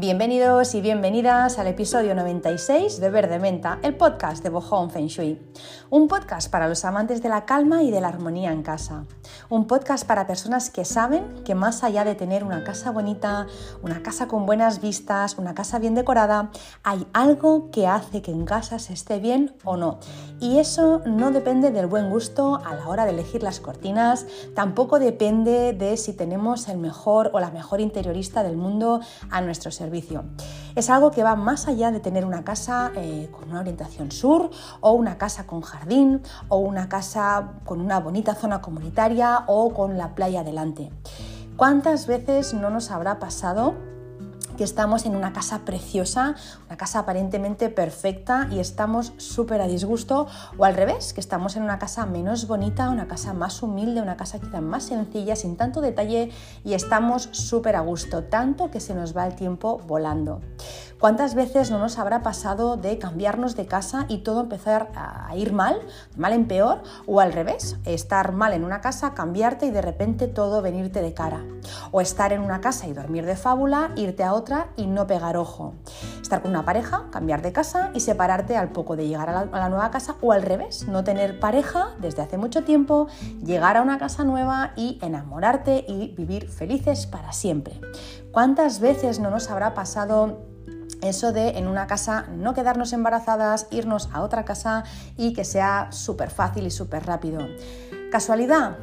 [0.00, 5.38] Bienvenidos y bienvenidas al episodio 96 de Verde Menta, el podcast de Bohong Feng Shui.
[5.90, 9.04] Un podcast para los amantes de la calma y de la armonía en casa.
[9.50, 13.48] Un podcast para personas que saben que más allá de tener una casa bonita,
[13.82, 16.52] una casa con buenas vistas, una casa bien decorada,
[16.84, 19.98] hay algo que hace que en casa se esté bien o no.
[20.38, 25.00] Y eso no depende del buen gusto a la hora de elegir las cortinas, tampoco
[25.00, 30.22] depende de si tenemos el mejor o la mejor interiorista del mundo a nuestros servicio.
[30.74, 34.50] Es algo que va más allá de tener una casa eh, con una orientación sur
[34.80, 39.98] o una casa con jardín o una casa con una bonita zona comunitaria o con
[39.98, 40.90] la playa delante.
[41.56, 43.74] ¿Cuántas veces no nos habrá pasado
[44.60, 46.34] que estamos en una casa preciosa,
[46.66, 50.26] una casa aparentemente perfecta y estamos súper a disgusto,
[50.58, 54.18] o al revés, que estamos en una casa menos bonita, una casa más humilde, una
[54.18, 56.30] casa quizá más sencilla, sin tanto detalle
[56.62, 60.42] y estamos súper a gusto, tanto que se nos va el tiempo volando.
[61.00, 65.50] ¿Cuántas veces no nos habrá pasado de cambiarnos de casa y todo empezar a ir
[65.54, 65.80] mal,
[66.14, 70.28] mal en peor, o al revés, estar mal en una casa, cambiarte y de repente
[70.28, 71.42] todo venirte de cara?
[71.90, 75.38] O estar en una casa y dormir de fábula, irte a otra y no pegar
[75.38, 75.72] ojo.
[76.20, 79.68] Estar con una pareja, cambiar de casa y separarte al poco de llegar a la,
[79.70, 83.06] nueva casa, o al revés, no tener pareja desde hace mucho tiempo,
[83.42, 87.80] llegar a una casa nueva y enamorarte y vivir felices para siempre.
[88.32, 90.49] ¿Cuántas veces no nos habrá pasado
[91.02, 94.84] eso de en una casa no quedarnos embarazadas, irnos a otra casa
[95.16, 97.46] y que sea súper fácil y súper rápido.
[98.10, 98.78] ¿Casualidad?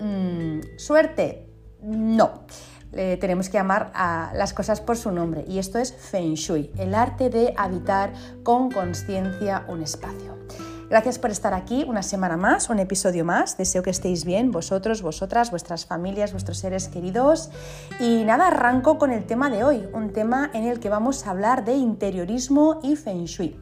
[0.00, 1.48] Mm, ¿Suerte?
[1.82, 2.44] No.
[2.92, 6.94] tenemos que llamar a las cosas por su nombre y esto es Feng Shui, el
[6.94, 10.36] arte de habitar con conciencia un espacio.
[10.92, 13.56] Gracias por estar aquí una semana más, un episodio más.
[13.56, 17.48] Deseo que estéis bien, vosotros, vosotras, vuestras familias, vuestros seres queridos.
[17.98, 21.30] Y nada, arranco con el tema de hoy, un tema en el que vamos a
[21.30, 23.58] hablar de interiorismo y feng shui.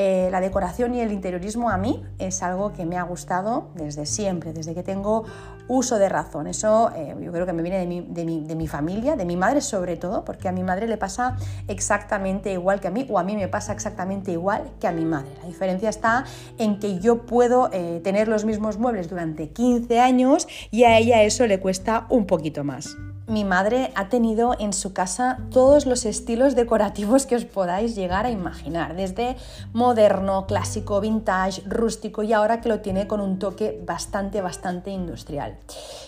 [0.00, 4.06] Eh, la decoración y el interiorismo a mí es algo que me ha gustado desde
[4.06, 5.24] siempre, desde que tengo
[5.66, 6.46] uso de razón.
[6.46, 9.24] Eso eh, yo creo que me viene de mi, de, mi, de mi, familia, de
[9.24, 11.36] mi madre sobre todo, porque a mi madre le pasa
[11.66, 15.04] exactamente igual que a mí, o a mí me pasa exactamente igual que a mi
[15.04, 15.32] madre.
[15.42, 16.24] La diferencia está
[16.58, 21.24] en que yo puedo eh, tener los mismos muebles durante 15 años y a ella
[21.24, 22.96] eso le cuesta un poquito más
[23.28, 28.24] mi madre ha tenido en su casa todos los estilos decorativos que os podáis llegar
[28.24, 29.36] a imaginar, desde
[29.72, 35.56] moderno, clásico, vintage, rústico y ahora que lo tiene con un toque bastante, bastante industrial.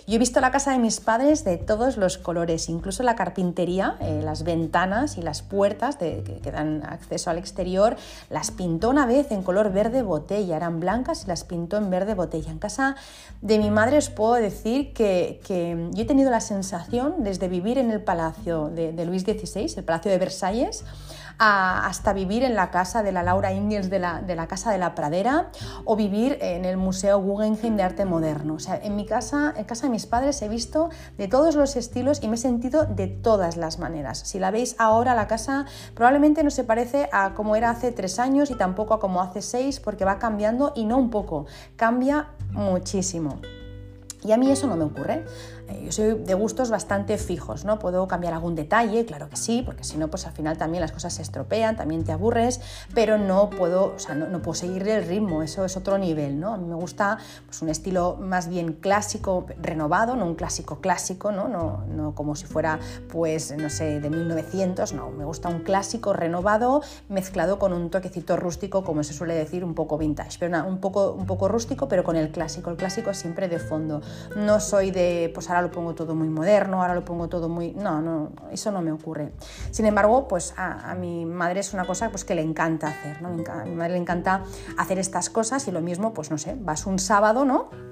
[0.07, 3.97] Yo he visto la casa de mis padres de todos los colores, incluso la carpintería,
[4.01, 7.97] eh, las ventanas y las puertas que, dan acceso al exterior,
[8.31, 12.15] las pintó una vez en color verde botella, eran blancas y las pintó en verde
[12.15, 12.51] botella.
[12.51, 12.97] En casa
[13.43, 15.41] de mi madre os puedo decir que
[15.93, 20.11] yo he tenido la sensación desde vivir en el palacio de, Luis XVI, el palacio
[20.11, 20.85] de Versalles,
[21.39, 24.79] hasta vivir en la casa de la Laura Ingalls de la, de la, Casa de
[24.79, 25.51] la Pradera
[25.87, 28.55] o vivir en el Museo Guggenheim de Arte Moderno.
[28.55, 31.77] O sea, en mi casa, en casa de mis padres he visto de todos los
[31.77, 34.19] estilos y me he sentido de todas las maneras.
[34.19, 38.19] Si la veis ahora, la casa probablemente no se parece a como era hace tres
[38.19, 42.29] años y tampoco a como hace seis porque va cambiando y no un poco, cambia
[42.53, 43.41] muchísimo.
[44.23, 45.25] Y a mí eso no me ocurre.
[45.71, 47.79] Eh, yo soy de gustos bastante fijos, ¿no?
[47.79, 50.93] Puedo cambiar algún detalle, claro que sí, porque si no, pues al final también las
[50.93, 52.61] cosas se estropean, también te aburres,
[52.95, 56.55] pero no puedo, o sea, no, puedo seguir el ritmo, eso es otro nivel, ¿no?
[56.55, 61.33] A mí me gusta pues, un estilo más bien clásico, renovado, no un clásico clásico,
[61.33, 61.49] ¿no?
[61.49, 66.13] No, no como si fuera, pues, no sé, de 1900, no, me gusta un clásico
[66.13, 70.79] renovado mezclado con un toquecito rústico, como se suele decir, un poco vintage, pero un,
[70.79, 74.01] poco, un poco rústico, pero con el clásico, el clásico siempre de fondo.
[74.37, 77.73] No soy de, pues ahora lo pongo todo muy moderno, ahora lo pongo todo muy...
[77.73, 79.33] No, no, eso no me ocurre.
[79.71, 83.29] Sin embargo, pues a, mi madre es una cosa pues, que le encanta hacer, ¿no?
[83.51, 84.45] A mi madre le encanta
[84.77, 87.90] hacer estas cosas y lo mismo, pues no sé, vas un sábado, ¿no?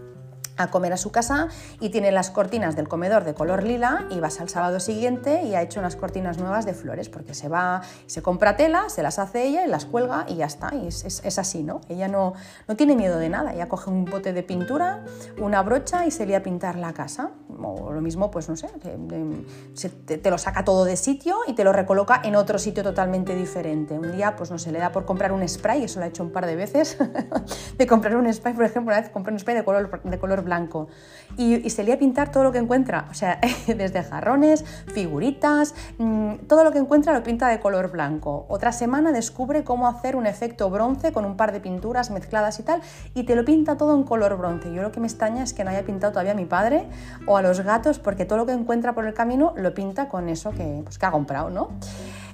[0.58, 1.48] A comer a su casa
[1.80, 5.54] y tiene las cortinas del comedor de color lila y vas al sábado siguiente y
[5.54, 9.18] ha hecho unas cortinas nuevas de flores porque se va, se compra tela, se las
[9.18, 10.74] hace ella y las cuelga y ya está.
[10.74, 11.80] Y es, así, ¿no?
[11.88, 12.34] Ella no,
[12.66, 13.54] no tiene miedo de nada.
[13.54, 15.04] Ella coge un bote de pintura,
[15.38, 17.30] una brocha y se le a pintar la casa.
[17.60, 21.64] O lo mismo, pues no sé, te, te, lo saca todo de sitio y te
[21.64, 23.98] lo recoloca en otro sitio totalmente diferente.
[23.98, 26.22] Un día, pues no sé, le da por comprar un spray, eso lo ha hecho
[26.22, 26.98] un par de veces,
[27.78, 30.44] de comprar un spray, por ejemplo, una vez compré un spray de color, de color
[30.48, 30.88] blanco
[31.36, 36.46] y, se le a pintar todo lo que encuentra, o sea, desde jarrones, figuritas, mm,
[36.48, 38.46] todo lo que encuentra lo pinta de color blanco.
[38.48, 42.62] Otra semana descubre cómo hacer un efecto bronce con un par de pinturas mezcladas y
[42.62, 42.80] tal,
[43.14, 44.72] y te lo pinta todo en color bronce.
[44.72, 46.86] Yo lo que me extraña es que no haya pintado todavía a mi padre
[47.26, 50.28] o a los gatos, porque todo lo que encuentra por el camino lo pinta con
[50.28, 51.68] eso que, pues, que ha comprado, ¿no?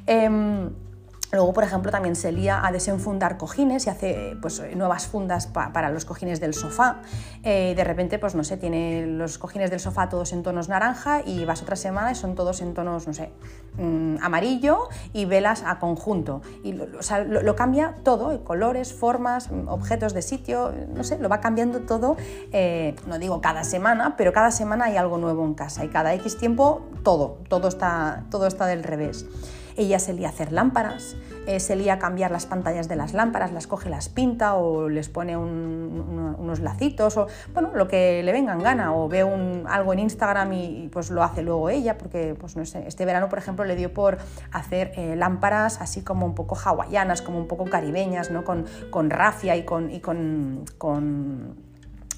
[0.06, 0.70] Em,
[1.34, 5.90] Luego, por ejemplo, también se lía a desenfundar cojines y hace pues, nuevas fundas para
[5.90, 7.02] los cojines del sofá.
[7.42, 11.22] Eh, de repente, pues no sé, tiene los cojines del sofá todos en tonos naranja
[11.24, 13.30] y vas otra semana y son todos en tonos, no sé,
[13.78, 16.40] mm, amarillo y velas a conjunto.
[16.62, 21.28] Y lo, o sea, lo, cambia todo, colores, formas, objetos de sitio, no sé, lo
[21.28, 22.16] va cambiando todo,
[22.52, 26.14] eh, no digo cada semana, pero cada semana hay algo nuevo en casa y cada
[26.14, 29.26] X tiempo todo, todo está, todo está del revés.
[29.76, 31.16] Ella se lía a hacer lámparas,
[31.46, 34.88] eh, se lía a cambiar las pantallas de las lámparas, las coge, las pinta o
[34.88, 39.20] les pone unos lacitos o bueno, lo que le venga en gana o ve
[39.68, 43.28] algo en Instagram y, pues lo hace luego ella porque pues no sé, este verano
[43.28, 44.18] por ejemplo le dio por
[44.52, 48.44] hacer eh, lámparas así como un poco hawaianas, como un poco caribeñas, ¿no?
[48.44, 51.63] con, con rafia y con, y con, con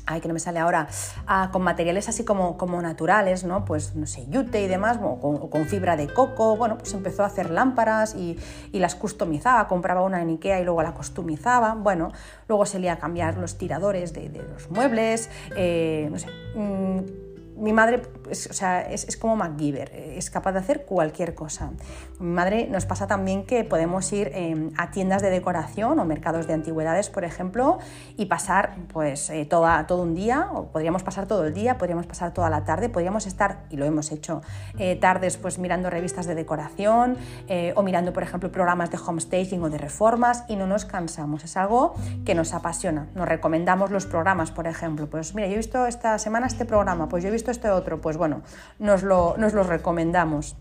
[0.07, 0.89] ay, que no me sale ahora,
[1.27, 3.65] ah, con materiales así como, como naturales, ¿no?
[3.65, 7.27] Pues, no sé, yute y demás, o con, fibra de coco, bueno, pues empezó a
[7.27, 8.39] hacer lámparas y,
[8.73, 12.13] las customizaba, compraba una en Ikea y luego la customizaba, bueno,
[12.47, 16.29] luego se le a cambiar los tiradores de, los muebles, eh, no sé...
[16.55, 17.26] Mm,
[17.57, 21.71] mi madre es, o sea, es, como MacGyver, es capaz de hacer cualquier cosa.
[22.19, 26.47] Mi madre nos pasa también que podemos ir em, a tiendas de decoración o mercados
[26.47, 27.79] de antigüedades, por ejemplo,
[28.17, 32.07] y pasar pues, eh, toda, todo un día, o podríamos pasar todo el día, podríamos
[32.07, 34.43] pasar toda la tarde, podríamos estar, y lo hemos hecho,
[34.79, 37.17] eh, tardes pues, mirando revistas de decoración
[37.49, 41.45] eh, o mirando, por ejemplo, programas de homestaging o de reformas y no nos cansamos.
[41.45, 41.95] Es algo
[42.25, 43.09] que nos apasiona.
[43.15, 45.09] Nos recomendamos los programas, por ejemplo.
[45.09, 48.01] Pues mira, yo he visto esta semana este programa, pues yo he visto este otro,
[48.01, 48.43] pues bueno,
[48.79, 50.57] nos lo, nos lo recomendamos.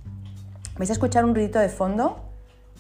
[0.78, 2.26] ¿Vais a escuchar un ruidito de fondo?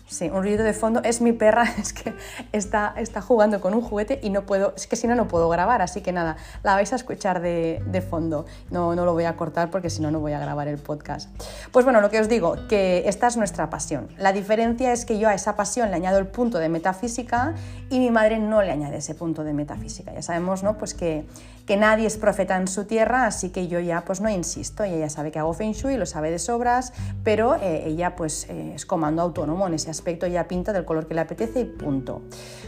[0.07, 1.01] Sí, un ruido de fondo.
[1.03, 2.13] Es mi perra, es que
[2.51, 5.49] está, está jugando con un juguete y no puedo, es que si no, no puedo
[5.49, 8.45] grabar, así que nada, la vais a escuchar de, de fondo.
[8.69, 11.29] No, no lo voy a cortar porque si no, no voy a grabar el podcast.
[11.71, 14.09] Pues bueno, lo que os digo, que esta es nuestra pasión.
[14.17, 17.55] La diferencia es que yo a esa pasión le añado el punto de metafísica
[17.89, 20.13] y mi madre no le añade ese punto de metafísica.
[20.13, 20.77] Ya sabemos, ¿no?
[20.77, 21.25] Pues que,
[21.65, 24.83] que nadie es profeta en su tierra, así que yo ya pues no insisto.
[24.83, 28.73] Ella sabe que hago Feng Shui, lo sabe de sobras, pero eh, ella pues eh,
[28.75, 32.21] es comando autónomo en ese aspecto ya pinta del color que le apetece y punto.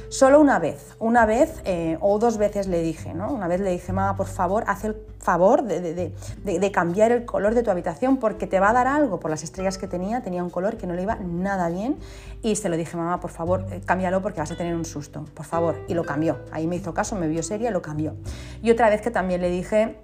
[0.10, 3.32] Solo una vez, una vez eh, o dos veces le dije, ¿no?
[3.32, 7.64] Una vez le dije, mamá, por favor, haz el favor de, cambiar el color de
[7.64, 9.20] tu habitación porque te va a dar algo.
[9.20, 11.98] Por las estrellas que tenía, tenía un color que no le iba nada bien
[12.42, 15.26] y se lo dije, mamá, por favor, eh, cámbialo porque vas a tener un susto,
[15.34, 15.76] por favor.
[15.88, 16.40] Y lo cambió.
[16.52, 18.16] Ahí me hizo caso, me vio seria lo cambió.
[18.62, 19.98] Y otra vez que también le dije,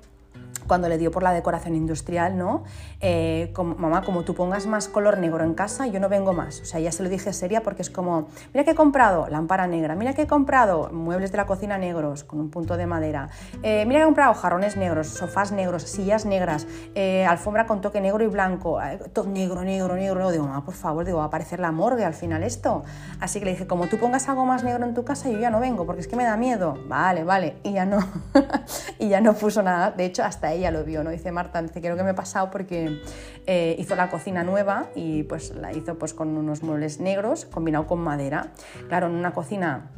[0.67, 2.63] cuando le dio por la decoración industrial, ¿no?
[3.01, 6.61] Eh, como, mamá, como tú pongas más color negro en casa, yo no vengo más.
[6.61, 9.67] O sea, ya se lo dije seria porque es como, mira que he comprado lámpara
[9.67, 13.29] negra, mira que he comprado muebles de la cocina negros con un punto de madera,
[13.61, 16.65] eh, mira que he comprado jarrones negros, sofás negros, sillas negras,
[16.95, 18.79] eh, alfombra con toque negro y blanco,
[19.11, 20.31] todo negro, negro, negro.
[20.31, 22.83] Digo, mamá, por favor, digo, va a aparecer la morgue al final esto.
[23.19, 25.49] Así que le dije, como tú pongas algo más negro en tu casa, yo ya
[25.49, 26.77] no vengo porque es que me da miedo.
[26.87, 27.57] Vale, vale.
[27.63, 27.99] Y ya no,
[28.99, 29.91] y ya no puso nada.
[29.91, 31.11] De hecho, hasta ella lo vio, ¿no?
[31.11, 33.01] Dice Marta, dice, creo que me he pasado porque
[33.45, 37.87] eh, hizo la cocina nueva y pues la hizo pues con unos muebles negros combinado
[37.87, 38.51] con madera.
[38.89, 39.91] Claro, en una cocina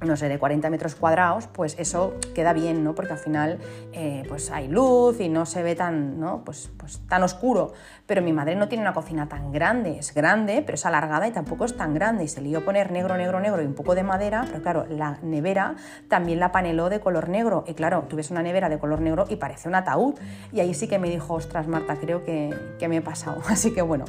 [0.00, 2.94] no sé, de 40 metros cuadrados, pues eso queda bien, ¿no?
[2.94, 3.58] Porque al final
[3.92, 6.44] eh, pues hay luz y no se ve tan, ¿no?
[6.44, 7.72] Pues, pues tan oscuro.
[8.06, 11.32] Pero mi madre no tiene una cocina tan grande, es grande, pero es alargada y
[11.32, 12.22] tampoco es tan grande.
[12.22, 14.86] Y se le a poner negro, negro, negro y un poco de madera, pero claro,
[14.88, 15.74] la nevera
[16.08, 17.64] también la paneló de color negro.
[17.66, 20.14] Y claro, tuviese una nevera de color negro y parece un ataúd.
[20.52, 23.42] Y ahí sí que me dijo, ostras, Marta, creo que, que me he pasado.
[23.48, 24.04] Así que bueno,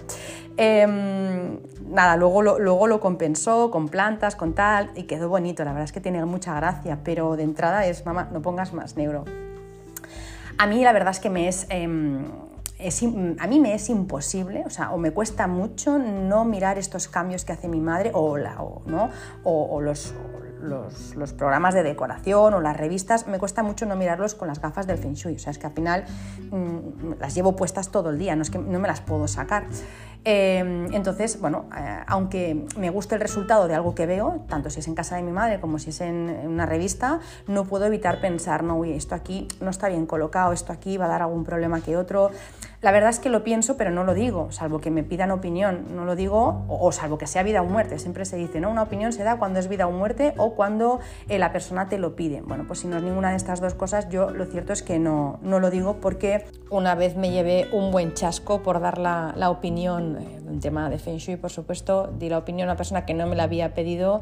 [0.58, 5.72] em, nada, luego lo, luego lo compensó con plantas, con tal, y quedó bonito, la
[5.72, 9.26] verdad es que tiene mucha gracia, pero de entrada es, mamá, no pongas más negro.
[10.60, 11.68] A mí la verdad es que me es...
[13.40, 17.44] A mí me es imposible, o sea, o me cuesta mucho no mirar estos cambios
[17.44, 18.56] que hace mi madre o, la,
[18.86, 19.10] ¿no?
[19.44, 20.14] o, los,
[20.62, 24.86] los, programas de decoración o las revistas, me cuesta mucho no mirarlos con las gafas
[24.86, 25.36] del Feng Shui.
[25.36, 26.06] O sea, es que al final
[26.52, 29.66] mm, las llevo puestas todo el día, no es que no me las puedo sacar.
[30.24, 34.80] Em, entonces, bueno, eh, aunque me guste el resultado de algo que veo, tanto si
[34.80, 38.20] es en casa de mi madre como si es en, una revista, no puedo evitar
[38.20, 41.46] pensar, no, uy, esto aquí no está bien colocado, esto aquí va a dar algún
[41.46, 42.32] problema que otro.
[42.80, 45.88] La verdad es que lo pienso, pero no lo digo, salvo que me pidan opinión,
[45.96, 47.98] no lo digo, o, salvo que sea vida o muerte.
[47.98, 48.70] Siempre se dice, ¿no?
[48.70, 51.98] Una opinión se da cuando es vida o muerte o cuando eh, la persona te
[51.98, 52.42] lo pide.
[52.42, 55.00] Bueno, pues si no es ninguna de estas dos cosas, yo lo cierto es que
[55.00, 59.34] no, no lo digo porque una vez me llevé un buen chasco por dar la,
[59.36, 63.06] la opinión un tema de Feng Shui, por supuesto, di la opinión a una persona
[63.06, 64.22] que no me la había pedido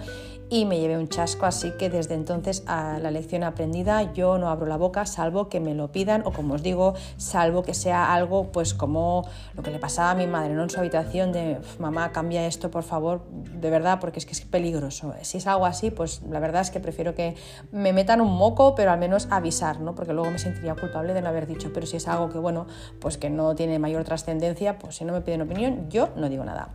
[0.49, 4.49] y me llevé un chasco, así que desde entonces a la lección aprendida yo no
[4.49, 8.13] abro la boca salvo que me lo pidan o como os digo, salvo que sea
[8.13, 10.63] algo pues como lo que le pasaba a mi madre ¿no?
[10.63, 14.41] en su habitación de mamá cambia esto por favor, de verdad, porque es que es
[14.41, 15.13] peligroso.
[15.21, 17.35] Si es algo así, pues la verdad es que prefiero que
[17.71, 19.95] me metan un moco, pero al menos avisar, ¿no?
[19.95, 22.67] porque luego me sentiría culpable de no haber dicho, pero si es algo que bueno,
[22.99, 26.43] pues que no tiene mayor trascendencia, pues si no me piden opinión, yo no digo
[26.43, 26.69] nada.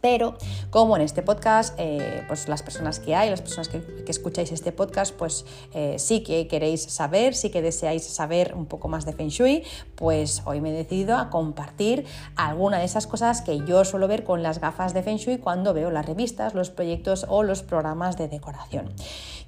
[0.00, 0.34] Pero
[0.70, 3.80] como en este podcast, eh, pues las personas que hay, las personas que,
[4.10, 8.88] escucháis este podcast, pues eh, sí que queréis saber, sí que deseáis saber un poco
[8.88, 9.62] más de Feng Shui,
[9.94, 14.24] pues hoy me he decidido a compartir alguna de esas cosas que yo suelo ver
[14.24, 18.16] con las gafas de Feng Shui cuando veo las revistas, los proyectos o los programas
[18.16, 18.92] de decoración.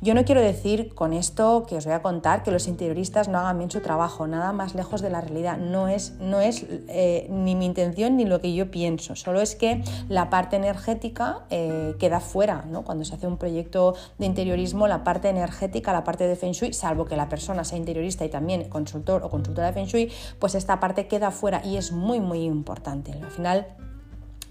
[0.01, 3.39] Yo no quiero decir con esto que os voy a contar que los interioristas no
[3.39, 5.59] hagan bien su trabajo, nada más lejos de la realidad.
[5.59, 9.55] No es, no es eh, ni mi intención ni lo que yo pienso, solo es
[9.55, 12.65] que la parte energética eh, queda fuera.
[12.67, 12.83] ¿no?
[12.83, 16.73] Cuando se hace un proyecto de interiorismo, la parte energética, la parte de Feng Shui,
[16.73, 20.55] salvo que la persona sea interiorista y también consultor o consultora de Feng Shui, pues
[20.55, 23.13] esta parte queda fuera y es muy, muy importante.
[23.13, 23.67] Al final,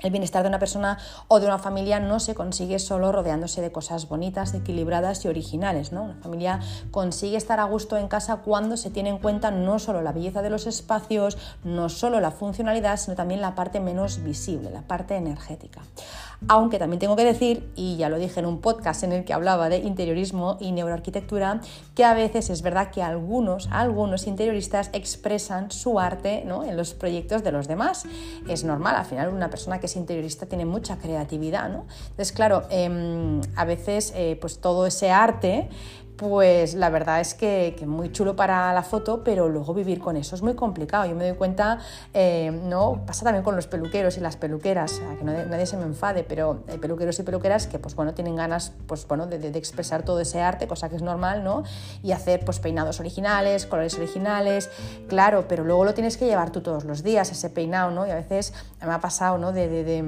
[0.01, 3.71] el bienestar de una persona o de una familia no se consigue solo rodeándose de
[3.71, 5.91] cosas bonitas, equilibradas y originales.
[5.91, 6.03] ¿no?
[6.03, 6.59] Una familia
[6.91, 10.41] consigue estar a gusto en casa cuando se tiene en cuenta no solo la belleza
[10.41, 15.15] de los espacios, no solo la funcionalidad, sino también la parte menos visible, la parte
[15.15, 15.81] energética.
[16.47, 19.33] Aunque también tengo que decir, y ya lo dije en un podcast en el que
[19.33, 21.61] hablaba de interiorismo y neuroarquitectura,
[21.93, 26.63] que a veces es verdad que algunos, algunos interioristas expresan su arte ¿no?
[26.63, 28.05] en los proyectos de los demás.
[28.47, 31.85] Es normal, al final una persona que es interiorista tiene mucha creatividad, ¿no?
[32.09, 35.69] Entonces, claro, em, a veces eh, pues todo ese arte
[36.17, 40.35] pues la verdad es que, muy chulo para la foto, pero luego vivir con eso
[40.35, 41.05] es muy complicado.
[41.05, 41.79] Yo me doy cuenta,
[42.13, 46.23] eh, no pasa también con los peluqueros y las peluqueras, que nadie se me enfade,
[46.23, 50.19] pero hay peluqueros y peluqueras que pues bueno tienen ganas pues bueno de, expresar todo
[50.19, 51.63] ese arte, cosa que es normal, ¿no?
[52.03, 54.69] Y hacer pues peinados originales, colores originales,
[55.07, 58.05] claro, pero luego lo tienes que llevar tú todos los días ese peinado, ¿no?
[58.05, 58.53] Y a veces
[58.85, 59.51] me ha pasado, ¿no?
[59.51, 60.03] de de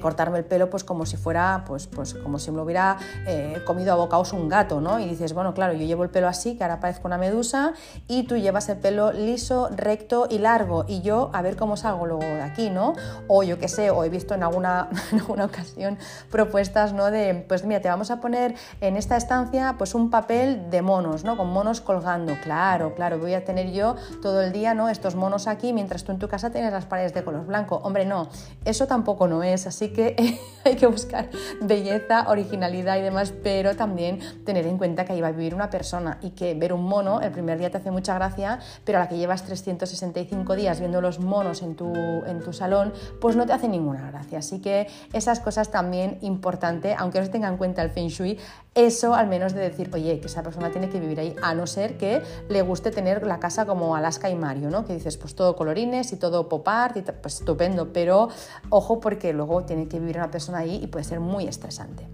[0.00, 2.96] cortarme el pelo pues como si fuera, pues, pues como si me hubiera
[3.26, 5.00] eh, comido a bocaos un gato, ¿no?
[5.00, 7.72] Y dices, bueno, claro, yo llevo el pelo así, que ahora parezco una medusa,
[8.08, 12.06] y tú llevas el pelo liso, recto y largo, y yo a ver cómo salgo
[12.06, 12.94] luego de aquí, ¿no?
[13.28, 15.98] O yo qué sé, o he visto en alguna, en alguna ocasión
[16.30, 17.10] propuestas, ¿no?
[17.10, 21.24] De, pues mira, te vamos a poner en esta estancia pues un papel de monos,
[21.24, 21.36] ¿no?
[21.36, 24.88] Con monos colgando, claro, claro, voy a tener yo todo el día, ¿no?
[24.88, 27.80] Estos monos aquí, mientras tú en tu casa tienes las paredes de color blanco.
[27.82, 28.28] Hombre, no,
[28.64, 30.14] eso tampoco no es así que
[30.64, 35.28] hay que buscar belleza, originalidad y demás, pero también tener en cuenta que ahí va
[35.28, 38.14] a vivir una persona y que ver un mono el primer día te hace mucha
[38.14, 42.52] gracia, pero a la que llevas 365 días viendo los monos en tu, en tu
[42.52, 44.38] salón, pues no te hace ninguna gracia.
[44.38, 48.38] Así que esas cosas también importante, aunque no se tenga en cuenta el feng shui,
[48.74, 51.66] eso al menos de decir, oye, que esa persona tiene que vivir ahí, a no
[51.66, 54.86] ser que le guste tener la casa como Alaska y Mario, ¿no?
[54.86, 58.28] Que dices, pues todo colorines y todo pop art, pues estupendo, pero
[58.70, 62.06] ojo porque luego tiene que vivir una persona ahí y puede ser muy estresante.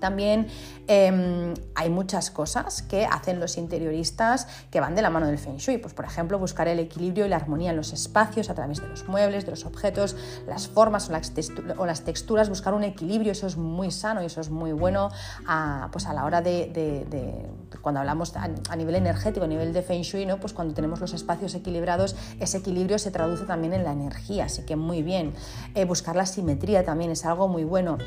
[0.00, 0.48] También
[0.86, 5.56] em, hay muchas cosas que hacen los interioristas que van de la mano del feng
[5.56, 5.78] shui.
[5.78, 8.88] Pues, por ejemplo, buscar el equilibrio y la armonía en los espacios a través de
[8.88, 13.56] los muebles, de los objetos, las formas o las, texturas, buscar un equilibrio, eso es
[13.56, 15.10] muy sano y eso es muy bueno
[15.46, 17.46] a, pues a la hora de,
[17.80, 20.38] cuando hablamos a, nivel energético, a nivel de feng shui, ¿no?
[20.38, 24.62] pues cuando tenemos los espacios equilibrados, ese equilibrio se traduce también en la energía, así
[24.62, 25.34] que muy bien.
[25.74, 27.98] Eh, buscar la simetría también es algo muy bueno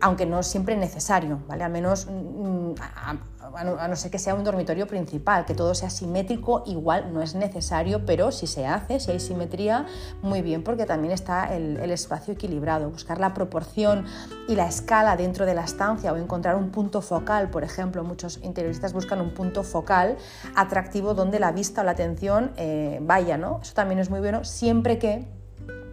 [0.00, 1.64] aunque no siempre necesario, ¿vale?
[1.64, 6.62] Al menos mm, a, no ser que sea un dormitorio principal, que todo sea simétrico,
[6.66, 9.86] igual no es necesario, pero si se hace, si hay simetría,
[10.20, 12.90] muy bien, porque también está el, el espacio equilibrado.
[12.90, 14.04] Buscar la proporción
[14.48, 18.40] y la escala dentro de la estancia o encontrar un punto focal, por ejemplo, muchos
[18.42, 20.16] interioristas buscan un punto focal
[20.54, 23.60] atractivo donde la vista o la atención eh, vaya, ¿no?
[23.62, 25.35] Eso también es muy bueno, siempre que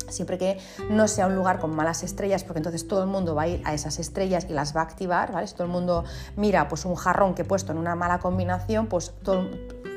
[0.09, 0.57] siempre que
[0.89, 3.61] no sea un lugar con malas estrellas, porque entonces todo el mundo va a ir
[3.65, 5.47] a esas estrellas y las va a activar, ¿vale?
[5.47, 6.03] Si todo el mundo
[6.35, 9.47] mira pues un jarrón que he puesto en una mala combinación, pues todo,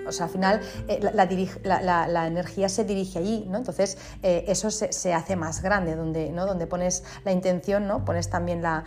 [0.06, 3.58] o sea, al final eh, la, energía se dirige allí, ¿no?
[3.58, 6.46] Entonces eh, eso se, hace más grande, donde, ¿no?
[6.46, 8.04] donde pones la intención, ¿no?
[8.04, 8.84] Pones también la,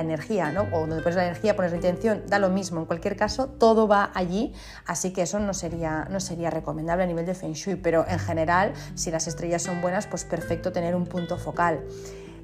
[0.00, 0.62] energía, ¿no?
[0.72, 2.80] O donde pones la energía, pones la intención, da lo mismo.
[2.80, 4.52] En cualquier caso, todo va allí,
[4.86, 8.18] así que eso no sería, no sería recomendable a nivel de Feng Shui, pero en
[8.18, 11.80] general, si las estrellas son buenas, pues perfecto tener un punto focal.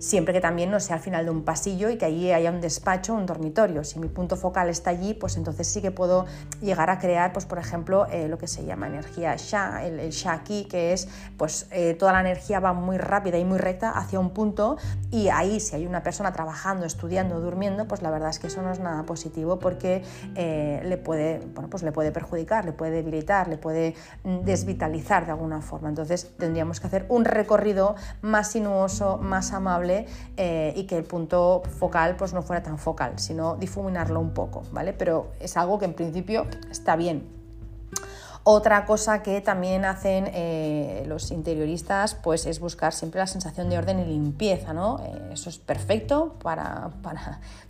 [0.02, 2.61] Siempre que también no sea al final de un pasillo y que allí haya un
[2.61, 3.85] despacho, un dormitorio.
[3.85, 6.26] Si mi punto focal está allí, pues entonces sí que puedo
[6.61, 10.32] llegar a crear, pues por ejemplo, eh, lo que se llama energía Sha, el, Sha
[10.32, 11.06] aquí, que es
[11.37, 14.76] pues eh, toda la energía va muy rápida y muy recta hacia un punto
[15.12, 18.61] y ahí si hay una persona trabajando, estudiando, durmiendo, pues la verdad es que eso
[18.61, 20.02] no es nada positivo porque
[20.35, 23.94] eh, le, puede, bueno, pues le puede perjudicar, le puede debilitar, le puede
[24.25, 25.88] mm, desvitalizar de alguna forma.
[25.88, 29.91] Entonces tendríamos que hacer un recorrido más sinuoso, más amable
[30.37, 34.92] y que el punto focal pues no fuera tan focal, sino difuminarlo un poco, ¿vale?
[34.92, 37.42] Pero es algo que en principio está bien.
[38.44, 43.78] Otra cosa que también hacen eh, los interioristas pues es buscar siempre la sensación de
[43.78, 44.99] orden y limpieza, ¿no?
[44.99, 46.90] Eh, eso es perfecto para,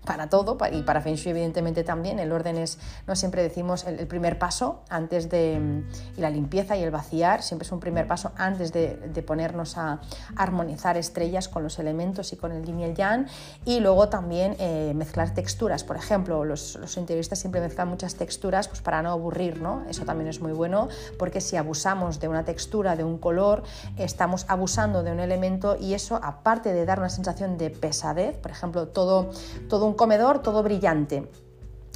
[0.05, 2.19] para todo y para Feng Shui evidentemente también.
[2.19, 5.85] El orden es, no siempre decimos, el, primer paso antes de,
[6.17, 10.01] y la limpieza y el vaciar, siempre es un primer paso antes de, ponernos a
[10.37, 13.27] armonizar estrellas con los elementos y con el yin y el yang.
[13.65, 18.69] Y luego también eh, mezclar texturas, por ejemplo, los, los interioristas siempre mezclan muchas texturas
[18.69, 19.85] pues para no aburrir, ¿no?
[19.89, 23.63] Eso también es muy bueno porque si abusamos de una textura, de un color,
[23.97, 28.51] estamos abusando de un elemento y eso aparte de dar una sensación de pesadez, por
[28.51, 29.31] ejemplo, todo,
[29.69, 31.29] todo un comedor, todo brillante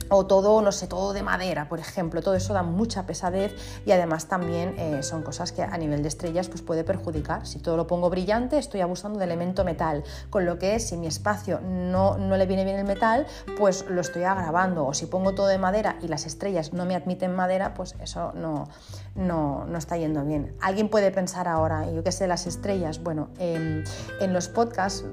[0.09, 3.93] o todo, no sé, todo de madera, por ejemplo, todo eso da mucha pesadez y
[3.93, 7.47] además también eh, son cosas que a nivel de estrellas pues puede perjudicar.
[7.47, 11.07] Si todo lo pongo brillante, estoy abusando de elemento metal, con lo que si mi
[11.07, 13.27] espacio no, no le viene bien el metal,
[13.59, 14.87] pues lo estoy agravando.
[14.87, 18.33] O si pongo todo de madera y las estrellas no me admiten madera, pues eso
[18.35, 18.69] no,
[19.17, 20.55] no, no está yendo bien.
[20.61, 23.85] Alguien puede pensar ahora, yo qué sé, las estrellas, bueno, em,
[24.21, 25.05] en los podcasts,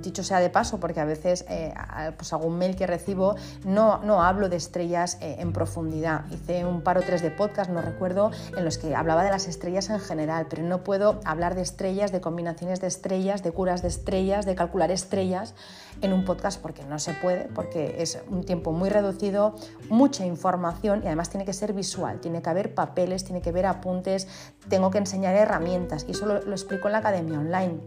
[0.00, 1.72] dicho sea de paso, porque a veces eh,
[2.16, 6.24] pues algún mail que recibo no, no hablo de estrellas eh, en profundidad.
[6.30, 9.46] Hice un par o tres de podcast, no recuerdo, en los que hablaba de las
[9.46, 13.82] estrellas en general, pero no puedo hablar de estrellas, de combinaciones de estrellas, de curas
[13.82, 15.54] de estrellas, de calcular estrellas
[16.00, 19.54] en un podcast porque no se puede, porque es un tiempo muy reducido,
[19.88, 23.66] mucha información y además tiene que ser visual, tiene que haber papeles, tiene que haber
[23.66, 24.28] apuntes,
[24.68, 27.80] tengo que enseñar herramientas y eso lo, lo explico en la academia online.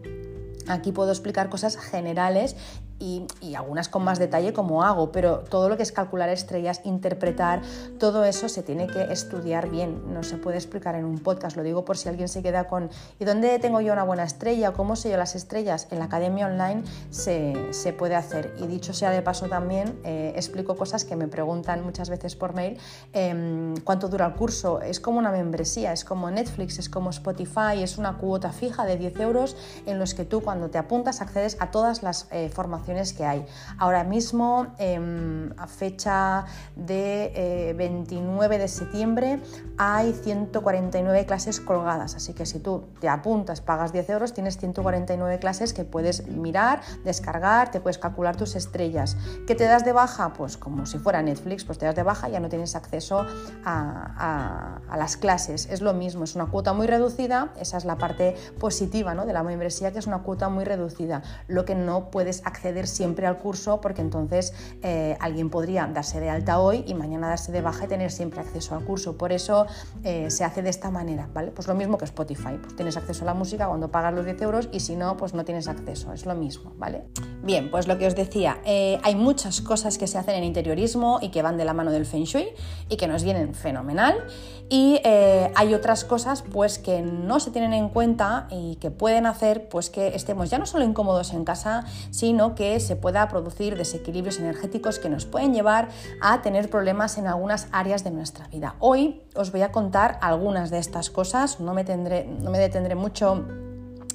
[0.68, 2.56] Aquí puedo explicar cosas generales
[2.98, 7.62] y, algunas con más detalle como hago, pero todo lo que es calcular estrellas, interpretar,
[7.98, 11.62] todo eso se tiene que estudiar bien, no se puede explicar en un podcast, lo
[11.62, 14.72] digo por si alguien se queda con ¿y dónde tengo yo una buena estrella?
[14.72, 15.88] ¿Cómo sé yo las estrellas?
[15.90, 20.32] En la academia online se, se puede hacer y dicho sea de paso también, eh,
[20.36, 22.78] explico cosas que me preguntan muchas veces por mail,
[23.12, 24.80] eh, ¿cuánto dura el curso?
[24.80, 28.96] Es como una membresía, es como Netflix, es como Spotify, es una cuota fija de
[28.96, 29.56] 10 euros
[29.86, 33.44] en los que tú cuando te apuntas accedes a todas las eh, formaciones que hay.
[33.78, 36.44] Ahora mismo, em, a fecha
[36.76, 39.40] de 29 eh, de septiembre,
[39.76, 45.38] hay 149 clases colgadas, así que si tú te apuntas, pagas 10 euros, tienes 149
[45.38, 49.16] clases que puedes mirar, descargar, te puedes calcular tus estrellas.
[49.46, 50.32] ¿Qué te das de baja?
[50.32, 53.26] Pues como si fuera Netflix, pues te das de baja y ya no tienes acceso
[53.64, 55.68] a, las clases.
[55.70, 59.26] Es lo mismo, es una cuota muy reducida, esa es la parte positiva ¿no?
[59.26, 61.22] de la membresía, que es una cuota muy reducida.
[61.48, 66.28] Lo que no puedes acceder siempre al curso porque entonces eh, alguien podría darse de
[66.28, 69.16] alta hoy y mañana darse de baja y tener siempre acceso al curso.
[69.16, 69.64] Por eso
[70.04, 71.52] eh, se hace de esta manera, ¿vale?
[71.52, 74.42] Pues lo mismo que Spotify, pues tienes acceso a la música cuando pagas los 10
[74.42, 77.04] euros y si no, pues no tienes acceso, es lo mismo, ¿vale?
[77.42, 81.20] Bien, pues lo que os decía, eh, hay muchas cosas que se hacen en interiorismo
[81.22, 82.48] y que van de la mano del Feng Shui
[82.90, 84.26] y que nos vienen fenomenal
[84.68, 89.68] y hay otras cosas pues que no se tienen en cuenta y que pueden hacer
[89.68, 94.38] pues que estemos ya no solo incómodos en casa, sino que se pueda producir desequilibrios
[94.38, 95.88] energéticos que nos pueden llevar
[96.20, 98.76] a tener problemas en algunas áreas de nuestra vida.
[98.80, 102.94] Hoy os voy a contar algunas de estas cosas, no me, tendré, no me detendré
[102.94, 103.44] mucho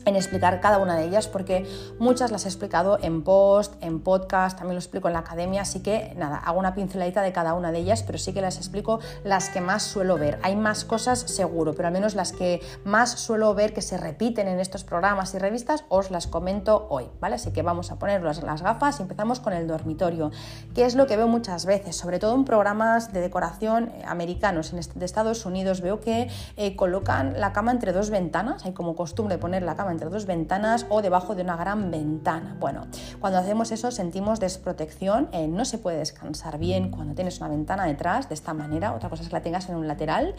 [0.05, 1.67] en explicar cada una de ellas porque
[1.99, 5.81] muchas las he explicado en post, en podcast, también lo explico en la academia, así
[5.81, 8.99] que nada, hago una pinceladita de cada una de ellas, pero sí que las explico
[9.23, 10.39] las que más suelo ver.
[10.43, 14.47] Hay más cosas seguro, pero al menos las que más suelo ver que se repiten
[14.47, 17.35] en estos programas y revistas os las comento hoy, ¿vale?
[17.35, 20.31] Así que vamos a poner las, gafas y empezamos con el dormitorio,
[20.75, 24.73] que es lo que veo muchas veces, sobre todo en programas de decoración eh, americanos,
[24.73, 28.95] en de Estados Unidos veo que eh, colocan la cama entre dos ventanas, hay como
[28.95, 32.55] costumbre poner la cama entre dos ventanas o debajo de una gran ventana.
[32.59, 32.87] Bueno,
[33.19, 37.85] cuando hacemos eso sentimos desprotección, eh, no se puede descansar bien cuando tienes una ventana
[37.85, 40.35] detrás de esta manera, otra cosa es que la tengas en un lateral.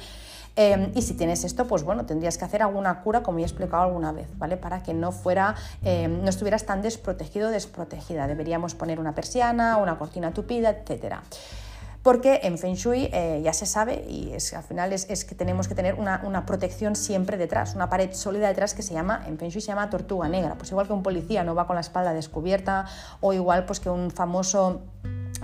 [0.55, 3.49] Eh, y si tienes esto, pues bueno, tendrías que hacer alguna cura, como ya he
[3.49, 4.57] explicado alguna vez, ¿vale?
[4.57, 8.27] Para que no fuera, eh, no estuvieras tan desprotegido o desprotegida.
[8.27, 11.23] Deberíamos poner una persiana, una cortina tupida, etcétera.
[12.03, 15.69] Porque en Feng Shui eh, ya se sabe y es, al final es, que tenemos
[15.69, 19.39] que tener una, una, protección siempre detrás, una pared sólida detrás que se llama, en
[19.39, 21.81] Feng Shui se llama tortuga negra, pues igual que un policía no va con la
[21.81, 22.87] espalda descubierta
[23.21, 24.83] o igual pues que un famoso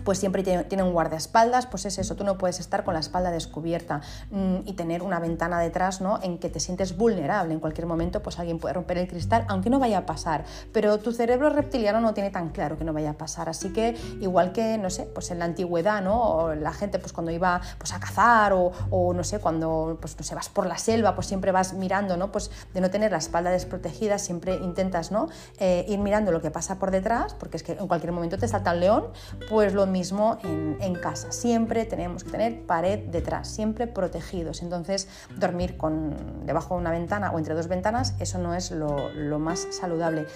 [0.05, 3.31] pues siempre tiene un guardaespaldas, pues es eso, tú no puedes estar con la espalda
[3.31, 6.19] descubierta mm, y tener una ventana detrás, ¿no?
[6.23, 9.71] En que te sientes vulnerable, en cualquier momento pues alguien puede romper el cristal, aunque
[9.71, 13.11] no vaya a pasar, pero tu cerebro reptiliano no tiene tan claro que no vaya
[13.11, 16.21] a pasar, así que igual que, no sé, pues en la antigüedad, ¿no?
[16.21, 20.25] O la gente pues cuando iba pues a cazar o, no sé, cuando pues no
[20.25, 22.33] sé, vas por la selva, pues siempre vas mirando, ¿no?
[22.33, 25.29] Pues de no tener la espalda desprotegida, siempre intentas, ¿no?
[25.59, 28.49] Eh, ir mirando lo que pasa por detrás, porque es que en cualquier momento te
[28.49, 29.09] salta el león,
[29.49, 31.31] pues lo mismo en, casa.
[31.31, 34.63] Siempre tenemos que tener pared detrás, siempre protegidos.
[34.63, 39.11] Entonces, dormir con, debajo de una ventana o entre dos ventanas, eso no es lo,
[39.11, 40.27] lo más saludable.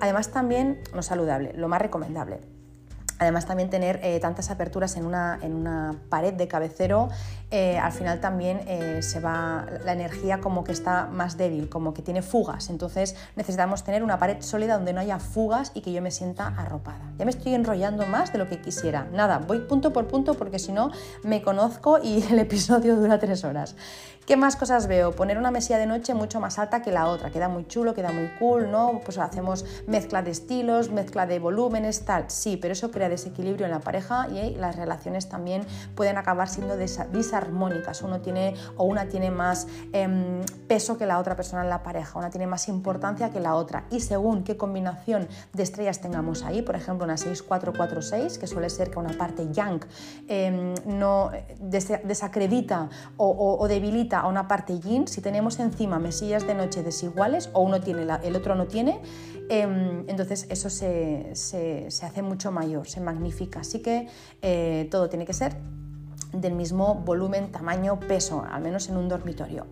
[0.00, 2.61] Además, también no saludable, lo más recomendable
[3.22, 7.08] Además también tener eh, tantas aperturas en una, en una, pared de cabecero,
[7.52, 11.94] eh, al final también eh, se va la energía como que está más débil, como
[11.94, 12.68] que tiene fugas.
[12.68, 16.48] Entonces necesitamos tener una pared sólida donde no haya fugas y que yo me sienta
[16.48, 17.12] arropada.
[17.16, 19.06] Ya me estoy enrollando más de lo que quisiera.
[19.12, 20.90] Nada, voy punto por punto porque si no
[21.22, 23.76] me conozco y el episodio dura tres horas.
[24.24, 25.10] ¿Qué más cosas veo?
[25.10, 27.30] Poner una mesilla de noche mucho más alta que la otra.
[27.30, 29.00] Queda muy chulo, queda muy cool, ¿no?
[29.04, 32.26] Pues hacemos mezcla de estilos, mezcla de volúmenes, tal.
[32.30, 36.76] Sí, pero eso crea desequilibrio en la pareja y las relaciones también pueden acabar siendo
[36.76, 38.02] disarmónicas.
[38.02, 42.16] Uno tiene o una tiene más em, peso que la otra persona en la pareja,
[42.16, 43.86] una tiene más importancia que la otra.
[43.90, 48.88] Y según qué combinación de estrellas tengamos ahí, por ejemplo, una 6446, que suele ser
[48.92, 49.84] que una parte yang
[50.28, 56.82] em, no desacredita o debilita a una parte yin, si tenemos encima mesillas de noche
[56.82, 59.00] desiguales o uno tiene, el otro no tiene,
[59.48, 61.32] em, entonces eso se,
[62.02, 63.60] hace mucho mayor, se magnifica.
[63.60, 64.08] Así que
[64.42, 65.56] eh, todo tiene que ser
[66.32, 69.66] del mismo volumen, tamaño, peso, al menos en un dormitorio.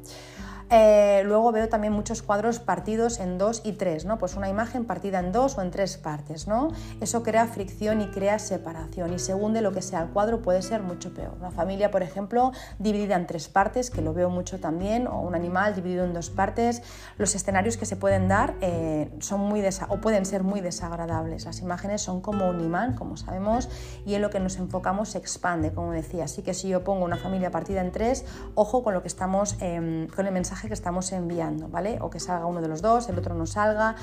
[0.71, 4.19] Eh, luego veo también muchos cuadros partidos en dos y tres, ¿no?
[4.19, 6.69] Pues una imagen partida en dos o en tres partes, ¿no?
[7.01, 10.63] Eso crea fricción y crea separación y según de lo que sea el cuadro puede
[10.63, 11.35] ser mucho peor.
[11.39, 15.35] Una familia, por ejemplo, dividida en tres partes, que lo veo mucho también, o un
[15.35, 16.83] animal dividido en dos partes,
[17.19, 21.45] los escenarios que se pueden dar eh, son muy o pueden ser muy desagradables.
[21.45, 23.69] Las imágenes son como un imán, como sabemos,
[24.07, 26.25] y en lo que nos enfocamos se expande, como decía.
[26.25, 29.57] Así que si yo pongo una familia partida en tres, ojo con lo que estamos,
[29.61, 31.99] em, con el mensaje que estamos enviando, ¿vale?
[32.01, 33.97] O que salga uno de los dos, el otro no salga.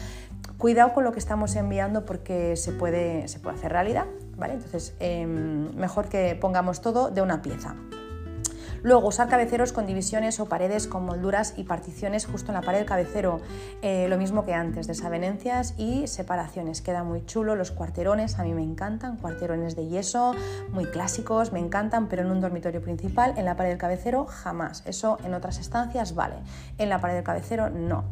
[0.58, 4.06] Cuidado con lo que estamos enviando porque se puede, se puede hacer realidad,
[4.38, 4.54] ¿vale?
[4.54, 7.76] Entonces, em, mejor que pongamos todo de una pieza.
[8.84, 12.80] Luego, usar cabeceros con divisiones o paredes con molduras y particiones justo en la pared
[12.80, 13.42] del cabecero,
[13.82, 16.82] eh, lo mismo que antes, desavenencias y separaciones.
[16.82, 20.34] Queda muy chulo, los cuarterones a mí me encantan, cuarterones de yeso,
[20.72, 24.84] muy clásicos, me encantan, pero en un dormitorio principal, en la pared del cabecero, jamás.
[24.86, 26.36] Eso en otras estancias vale,
[26.78, 28.06] en la pared del cabecero no.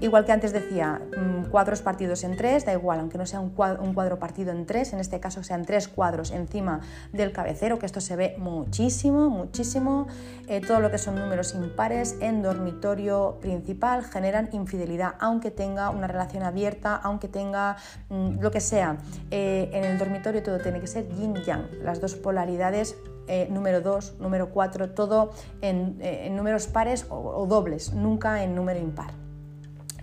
[0.00, 3.50] Igual que antes decía, mm, cuadros partidos en tres, da igual, aunque no sea un
[3.50, 6.80] cuadro, partido en tres, en este caso sean tres cuadros encima
[7.12, 10.06] del cabecero, que esto se ve muchísimo, muchísimo.
[10.48, 16.06] Eh, todo lo que son números impares en dormitorio principal generan infidelidad, aunque tenga una
[16.06, 17.76] relación abierta, aunque tenga
[18.08, 18.98] mm, lo que sea.
[19.30, 24.16] Eh, en el dormitorio todo tiene que ser yin-yang, las dos polaridades eh, número 2,
[24.20, 25.30] número 4, todo
[25.62, 25.96] en,
[26.36, 29.23] números pares o, dobles, nunca en número impar.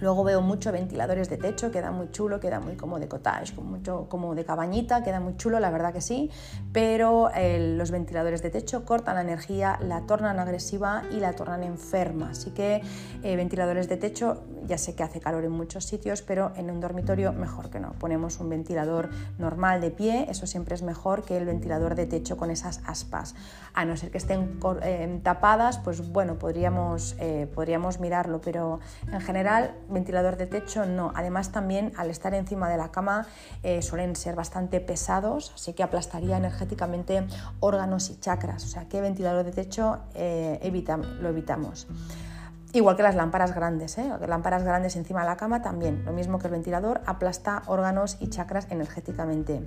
[0.01, 3.69] Luego veo mucho ventiladores de techo, queda muy chulo, queda muy como de cottage, como,
[3.69, 6.31] mucho, como de cabañita, queda muy chulo, la verdad que sí,
[6.73, 11.61] pero eh, los ventiladores de techo cortan la energía, la tornan agresiva y la tornan
[11.63, 12.31] enferma.
[12.31, 12.81] Así que
[13.21, 16.79] eh, ventiladores de techo, ya sé que hace calor en muchos sitios, pero en un
[16.79, 17.91] dormitorio mejor que no.
[17.93, 22.37] Ponemos un ventilador normal de pie, eso siempre es mejor que el ventilador de techo
[22.37, 23.35] con esas aspas.
[23.75, 27.15] A no ser que estén eh, tapadas, pues bueno, podríamos,
[27.53, 28.79] podríamos mirarlo, pero
[29.11, 31.11] en general ventilador de techo no.
[31.15, 33.27] Además también al estar encima de la cama
[33.63, 37.25] eh, suelen ser bastante pesados, así que aplastaría energéticamente
[37.59, 38.63] órganos y chakras.
[38.63, 40.59] O sea que ventilador de techo eh,
[41.19, 41.87] lo evitamos.
[42.73, 44.09] Igual que las lámparas grandes, ¿eh?
[44.27, 48.29] lámparas grandes encima de la cama también, lo mismo que el ventilador, aplasta órganos y
[48.29, 49.61] chakras energéticamente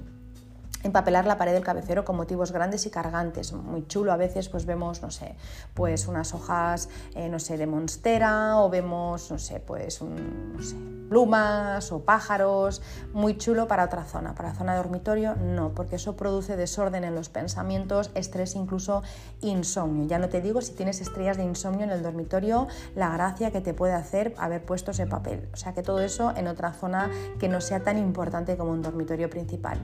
[0.84, 4.12] empapelar la pared del cabecero con motivos grandes y cargantes, muy chulo.
[4.12, 5.34] A veces pues vemos, no sé,
[5.74, 10.76] pues unas hojas, eh, no sé, de monstera o vemos, no sé, pues no sé,
[11.08, 14.34] plumas o pájaros, muy chulo para otra zona.
[14.34, 19.02] Para zona de dormitorio no, porque eso produce desorden en los pensamientos, estrés, incluso
[19.40, 20.06] insomnio.
[20.06, 23.60] Ya no te digo si tienes estrellas de insomnio en el dormitorio, la gracia que
[23.60, 25.48] te puede hacer haber puesto ese papel.
[25.52, 28.82] O sea que todo eso en otra zona que no sea tan importante como un
[28.82, 29.78] dormitorio principal.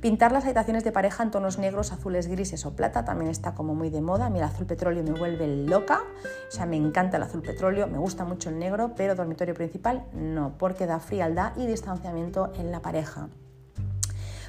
[0.00, 3.74] Pintar las habitaciones de pareja en tonos negros, azules, grises o plata también está como
[3.74, 4.26] muy de moda.
[4.26, 6.02] A mí el azul petróleo me vuelve loca,
[6.48, 10.04] o sea, me encanta el azul petróleo, me gusta mucho el negro, pero dormitorio principal
[10.12, 13.28] no, porque da frialdad y distanciamiento en la pareja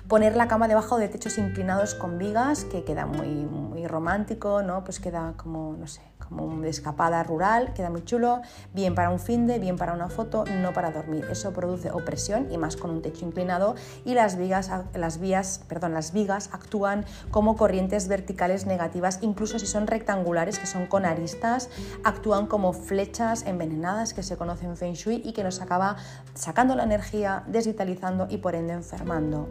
[0.08, 4.84] poner la cama debajo de techos inclinados con vigas, que queda muy, muy romántico, ¿no?
[4.86, 8.42] Pues queda como, no sé, como una escapada rural, queda muy chulo,
[8.74, 11.26] bien para un fin de, bien para una foto, no para dormir.
[11.32, 13.76] Eso produce opresión y más con un techo inclinado
[14.06, 19.66] y las vigas, las vías, perdón, las vigas actúan como corrientes verticales negativas, incluso si
[19.66, 21.70] son rectangulares, que son con aristas,
[22.04, 25.98] actúan como flechas envenenadas que se conocen en Feng Shui y que nos acaba
[26.34, 29.48] sacando la energía, desvitalizando y por ende enfermando.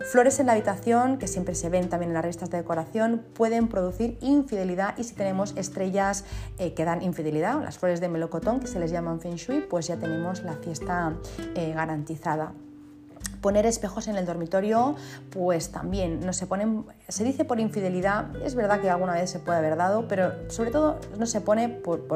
[0.00, 3.68] Flores en la habitación, que siempre se ven también en las revistas de decoración, pueden
[3.68, 6.24] producir infidelidad y si tenemos estrellas
[6.58, 9.86] eh, que dan infidelidad, las flores de melocotón que se les llaman feng shui, pues
[9.86, 11.14] ya tenemos la fiesta
[11.54, 12.52] eh, garantizada.
[13.40, 14.94] Poner espejos en el dormitorio,
[15.30, 19.40] pues también no se ponen, se dice por infidelidad, es verdad que alguna vez se
[19.40, 22.06] puede haber dado, pero sobre todo no se pone por,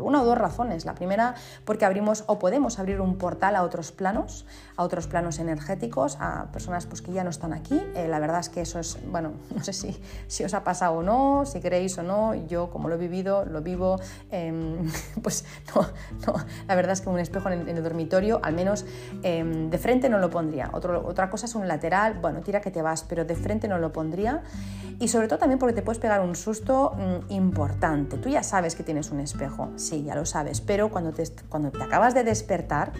[0.00, 0.84] una o dos razones.
[0.84, 5.38] La primera, porque abrimos o podemos abrir un portal a otros planos, a otros planos
[5.38, 7.82] energéticos, a personas pues, que ya no están aquí.
[7.94, 10.94] Eh, la verdad es que eso es, bueno, no sé si, si os ha pasado
[10.94, 14.00] o no, si queréis o no, yo como lo he vivido, lo vivo,
[14.30, 14.90] em,
[15.22, 15.86] pues no,
[16.26, 16.34] no,
[16.66, 18.84] la verdad es que un espejo en el, dormitorio, al menos
[19.22, 22.82] em, de frente no lo pondría otra cosa es un lateral, bueno, tira que te
[22.82, 24.42] vas, pero de frente no lo pondría.
[24.98, 28.18] Y sobre todo también porque te puedes pegar un susto mm, importante.
[28.18, 31.70] Tú ya sabes que tienes un espejo, sí, ya lo sabes, pero cuando te, cuando
[31.70, 32.92] te acabas de despertar,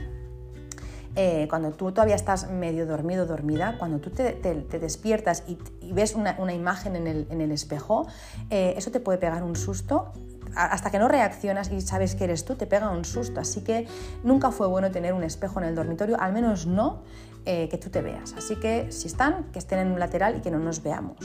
[1.15, 4.35] eh, cuando tú todavía estás medio dormido, dormida, cuando tú te,
[4.81, 5.59] despiertas y,
[5.93, 8.07] ves una, imagen en el, espejo,
[8.49, 10.13] eh, eso te puede pegar un susto
[10.55, 13.41] hasta que no reaccionas y sabes que eres tú, te pega un susto.
[13.41, 13.87] Así que
[14.23, 17.03] nunca fue bueno tener un espejo en el dormitorio, al menos no
[17.45, 18.35] eh, que tú te veas.
[18.35, 21.19] Así que si están, que estén en un lateral y que no nos veamos.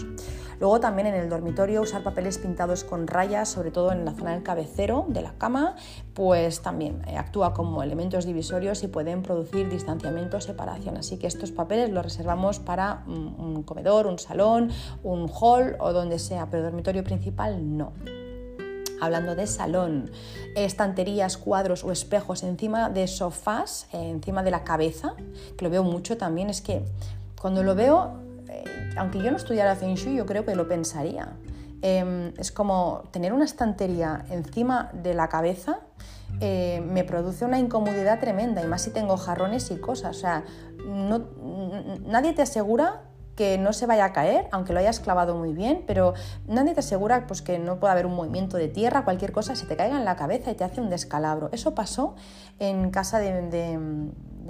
[0.59, 4.31] Luego también en el dormitorio usar papeles pintados con rayas, sobre todo en la zona
[4.31, 5.75] del cabecero de la cama,
[6.13, 10.97] pues también eh, actúa como elementos divisorios y pueden producir distanciamiento o separación.
[10.97, 14.71] Así que estos papeles los reservamos para un comedor, un salón,
[15.03, 17.93] un hall o donde sea, pero dormitorio principal no
[19.01, 20.11] hablando de salón,
[20.55, 25.13] estanterías, cuadros o espejos encima de sofás, eh, encima de la cabeza,
[25.57, 26.83] que lo veo mucho también, es que
[27.39, 28.63] cuando lo veo, eh,
[28.97, 31.33] aunque yo no estudiara Feng Shui, yo creo que lo pensaría.
[31.81, 35.79] Em, es como tener una estantería encima de la cabeza
[36.39, 40.17] eh, me produce una incomodidad tremenda, y más si tengo jarrones y cosas.
[40.17, 40.43] O sea,
[40.85, 41.25] no,
[42.05, 43.01] nadie te asegura
[43.37, 46.15] que no se vaya a caer, aunque lo hayas clavado muy bien, pero
[46.47, 49.67] nadie te asegura pues, que no pueda haber un movimiento de tierra, cualquier cosa, se
[49.67, 51.49] te caiga en la cabeza y te hace un descalabro.
[51.53, 52.15] Eso pasó
[52.59, 53.79] en casa de, de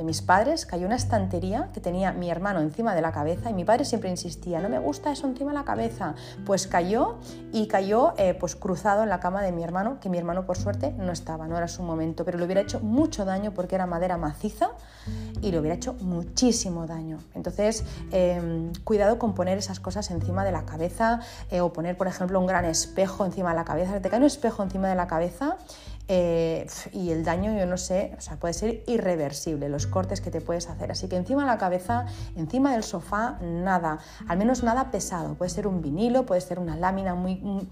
[0.03, 3.63] mis padres cayó una estantería que tenía mi hermano encima de la cabeza y mi
[3.63, 6.15] padre siempre insistía, no me gusta eso encima de la cabeza.
[6.45, 7.17] Pues cayó
[7.51, 10.57] y cayó eh, pues cruzado en la cama de mi hermano, que mi hermano por
[10.57, 13.85] suerte no estaba, no era su momento, pero le hubiera hecho mucho daño porque era
[13.85, 14.71] madera maciza
[15.41, 17.19] y le hubiera hecho muchísimo daño.
[17.33, 22.07] Entonces, em, cuidado con poner esas cosas encima de la cabeza eh, o poner, por
[22.07, 23.99] ejemplo, un gran espejo encima de la cabeza.
[24.01, 25.57] Te cae un espejo encima de la cabeza
[26.09, 30.31] eh, y el daño, yo no sé, o sea, puede ser irreversible los cortes que
[30.31, 30.91] te puedes hacer.
[30.91, 35.35] Así que encima de la cabeza, encima del sofá, nada, al menos nada pesado.
[35.35, 37.67] Puede ser un vinilo, puede ser una lámina, muy,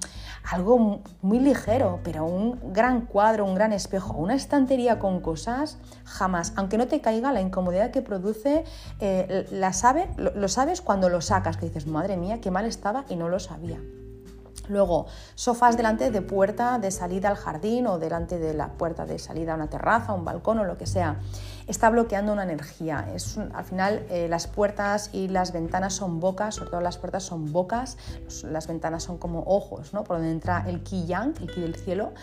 [0.51, 6.53] algo muy ligero, pero un gran cuadro, un gran espejo, una estantería con cosas, jamás.
[6.57, 8.65] Aunque no te caiga la incomodidad que produce,
[8.99, 13.05] eh, la sabe, lo sabes cuando lo sacas, que dices, madre mía, qué mal estaba
[13.09, 13.79] y no lo sabía.
[14.67, 19.19] Luego, sofás delante de puerta de salida al jardín o delante de la puerta de
[19.19, 21.17] salida a una terraza, un balcón o lo que sea
[21.67, 23.07] está bloqueando una energía.
[23.13, 27.23] Es al final eh, las puertas y las ventanas son bocas, sobre todo las puertas
[27.23, 27.97] son bocas,
[28.43, 30.03] las ventanas son como ojos, ¿no?
[30.03, 32.13] por donde entra el ki yang, el ki del cielo,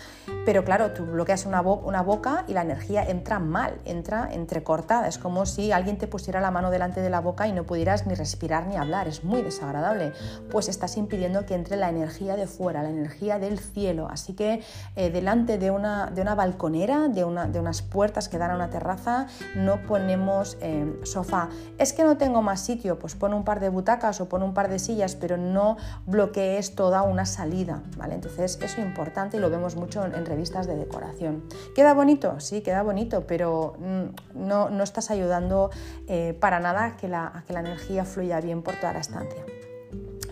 [0.44, 5.46] pero claro, tú bloqueas una, boca y la energía entra mal, entra entrecortada, es como
[5.46, 8.66] si alguien te pusiera la mano delante de la boca y no pudieras ni respirar
[8.66, 10.12] ni hablar, es muy desagradable,
[10.50, 14.62] pues estás impidiendo que entre la energía de fuera, la energía del cielo, así que
[14.96, 18.54] eh, delante de una, de una balconera, de, una, de unas puertas que dan a
[18.54, 21.48] una terraza, no ponemos eh, sofá.
[21.78, 24.54] Es que no tengo más sitio, pues pon un par de butacas o pon un
[24.54, 28.14] par de sillas, pero no bloquees toda una salida, ¿vale?
[28.14, 31.44] Entonces eso es importante y lo vemos mucho en, revistas de decoración.
[31.74, 32.40] ¿Queda bonito?
[32.40, 35.70] Sí, queda bonito, pero mm, no, no estás ayudando
[36.08, 39.00] eh, para nada a que, la, a que la energía fluya bien por toda la
[39.00, 39.44] estancia.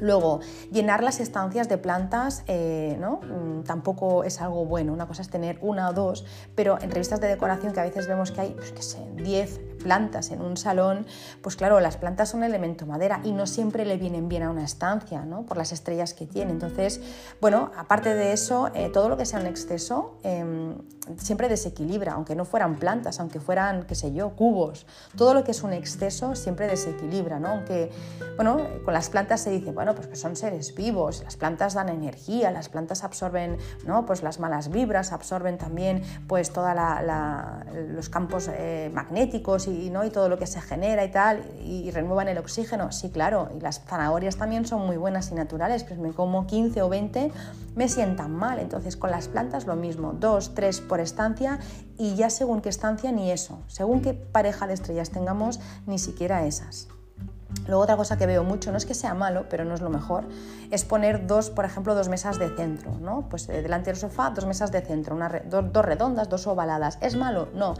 [0.01, 0.41] Luego,
[0.73, 3.21] llenar las estancias de plantas eh, ¿no?
[3.21, 4.93] Mm, tampoco es algo bueno.
[4.93, 8.07] Una cosa es tener una o dos, pero en revistas de decoración que a veces
[8.07, 11.07] vemos que hay, pues, qué sé, 10 plantas en un salón,
[11.43, 14.65] pues claro, las plantas son elemento madera y no siempre le vienen bien a una
[14.65, 15.45] estancia, ¿no?
[15.45, 16.53] Por las estrellas que tiene.
[16.53, 17.01] Entonces,
[17.41, 20.77] bueno, aparte de eso, eh, todo lo que sea un exceso em,
[21.19, 24.87] siempre desequilibra, aunque no fueran plantas, aunque fueran, qué sé yo, cubos.
[25.17, 27.49] Todo lo que es un exceso siempre desequilibra, ¿no?
[27.49, 27.91] Aunque,
[28.37, 31.89] bueno, con las plantas se dice, bueno, pues que son seres vivos, las plantas dan
[31.89, 34.07] energía, las plantas absorben, ¿no?
[34.07, 36.71] Pues las malas vibras, absorben también, pues, todos
[37.89, 40.05] los campos eh, magnéticos y, ¿no?
[40.05, 43.61] y todo lo que se genera y tal, y, renuevan el oxígeno, sí, claro, y
[43.61, 47.33] las zanahorias también son muy buenas y naturales, pues me como 15 o 20,
[47.75, 51.59] me sientan mal, entonces con las plantas lo mismo, dos, tres por estancia
[51.99, 56.47] y ya según qué estancia ni eso, según qué pareja de estrellas tengamos, ni siquiera
[56.47, 56.89] esas.
[57.67, 59.91] Luego otra cosa que veo mucho, no es que sea malo, pero no es lo
[59.91, 60.25] mejor,
[60.71, 63.29] es poner dos, por ejemplo, dos mesas de centro, ¿no?
[63.29, 66.99] Pues eh, delante del sofá, dos mesas de centro, una, dos redondas, dos ovaladas.
[67.01, 67.49] ¿Es malo?
[67.55, 67.75] No.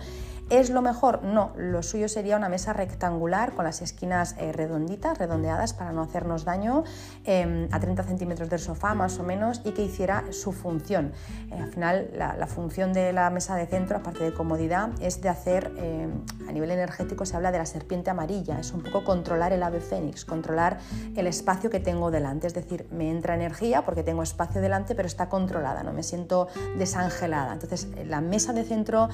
[0.51, 1.23] ¿Es lo mejor?
[1.23, 6.03] No, lo suyo sería una mesa rectangular con las esquinas eh, redonditas, redondeadas para no
[6.03, 6.83] hacernos daño,
[7.25, 11.13] em, a 30 centímetros del sofá más o menos y que hiciera su función.
[11.53, 15.29] Eh, al final la, función de la mesa de centro, aparte de comodidad, es de
[15.29, 19.53] hacer, em, a nivel energético se habla de la serpiente amarilla, es un poco controlar
[19.53, 20.79] el ave fénix, controlar
[21.15, 25.07] el espacio que tengo delante, es decir, me entra energía porque tengo espacio delante pero
[25.07, 27.53] está controlada, no me siento desangelada.
[27.53, 29.09] Entonces la mesa de centro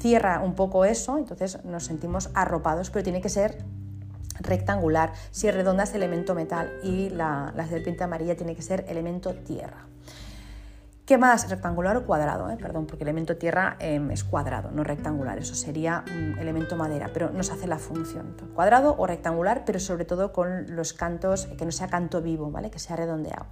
[0.00, 3.64] cierra un poco eso, entonces nos sentimos arropados, pero tiene que ser
[4.40, 5.12] rectangular.
[5.30, 9.86] Si es redonda es elemento metal y la, serpiente amarilla tiene que ser elemento tierra.
[11.04, 11.48] ¿Qué más?
[11.48, 12.58] Rectangular o cuadrado, eh?
[12.60, 17.30] perdón, porque elemento tierra em, es cuadrado, no rectangular, eso sería un elemento madera, pero
[17.30, 18.36] nos hace la función.
[18.54, 22.70] Cuadrado o rectangular, pero sobre todo con los cantos, que no sea canto vivo, ¿vale?
[22.70, 23.46] Que sea redondeado.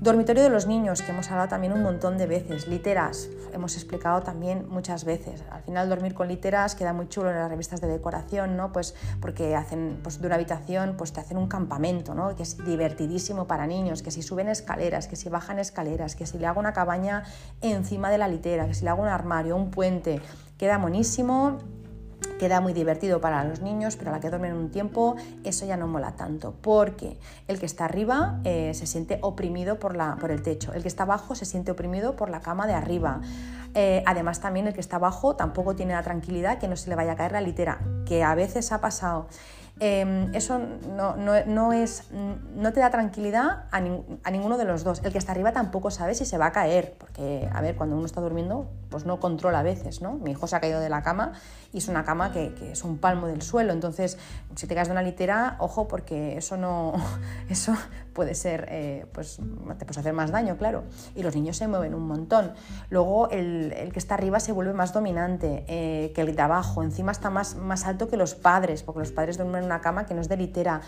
[0.00, 2.66] Dormitorio de los niños, que hemos hablado también un montón de veces.
[2.68, 5.44] Literas, hemos explicado también muchas veces.
[5.50, 8.72] Al final dormir con literas queda muy chulo en las revistas de decoración, ¿no?
[8.72, 12.34] Pues porque hacen pues de una habitación, pues te hacen un campamento, ¿no?
[12.34, 16.38] Que es divertidísimo para niños, que si suben escaleras, que si bajan escaleras, que si
[16.38, 17.24] le hago una cabaña
[17.60, 20.22] encima de la litera, que si le hago un armario, un puente,
[20.56, 21.58] queda monísimo
[22.38, 25.76] queda muy divertido para los niños, pero a la que duermen un tiempo eso ya
[25.76, 30.30] no mola tanto, porque el que está arriba eh, se siente oprimido por, la, por
[30.30, 33.20] el techo, el que está abajo se siente oprimido por la cama de arriba.
[33.74, 36.96] Eh, además también el que está abajo tampoco tiene la tranquilidad que no se le
[36.96, 39.26] vaya a caer la litera, que a veces ha pasado.
[39.82, 40.60] Em, eso
[40.94, 45.00] no, es, no te da tranquilidad a, a, ninguno de los dos.
[45.02, 47.96] El que está arriba tampoco sabe si se va a caer, porque, a ver, cuando
[47.96, 50.12] uno está durmiendo, pues no controla a veces, ¿no?
[50.12, 51.32] Mi hijo se ha caído de la cama
[51.72, 54.18] y es una cama que, es un palmo del suelo, entonces
[54.54, 56.92] si te caes de una litera, ojo, porque eso no,
[57.48, 57.74] eso
[58.20, 59.38] puede ser, eh, pues
[59.78, 60.84] te puede hacer más daño, claro.
[61.14, 62.52] Y los niños se mueven un montón.
[62.90, 67.12] Luego el, que está arriba se vuelve más dominante eh, que el de abajo, encima
[67.12, 70.12] está más, más alto que los padres, porque los padres duermen en una cama que
[70.12, 70.82] no es de litera.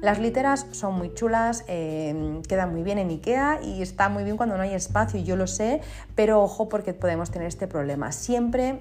[0.00, 4.38] Las literas son muy chulas, eh, quedan muy bien en Ikea y está muy bien
[4.38, 5.82] cuando no hay espacio, yo lo sé,
[6.14, 8.12] pero ojo porque podemos tener este problema.
[8.12, 8.80] Siempre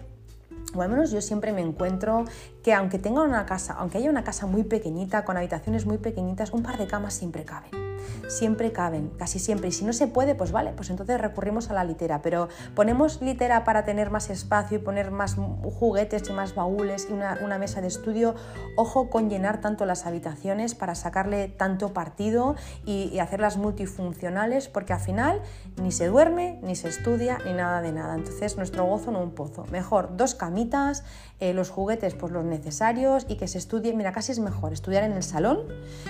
[0.73, 2.23] o al menos yo siempre me encuentro
[2.63, 6.53] que aunque tenga una casa, aunque haya una casa muy pequeñita, con habitaciones muy pequeñitas,
[6.53, 7.86] un par de camas siempre caben
[8.27, 9.69] siempre caben, casi siempre.
[9.69, 12.21] Y si no se puede, pues vale, pues entonces recurrimos a la litera.
[12.21, 17.13] Pero ponemos litera para tener más espacio y poner más juguetes y más baúles y
[17.13, 18.35] una, mesa de estudio.
[18.75, 22.55] Ojo con llenar tanto las habitaciones para sacarle tanto partido
[22.85, 25.41] y, hacerlas multifuncionales, porque al final
[25.81, 28.15] ni se duerme, ni se estudia, ni nada de nada.
[28.15, 29.65] Entonces nuestro gozo no un pozo.
[29.71, 31.03] Mejor dos camitas,
[31.39, 33.93] eh, los juguetes pues los necesarios y que se estudie.
[33.93, 35.59] Mira, casi es mejor estudiar en el salón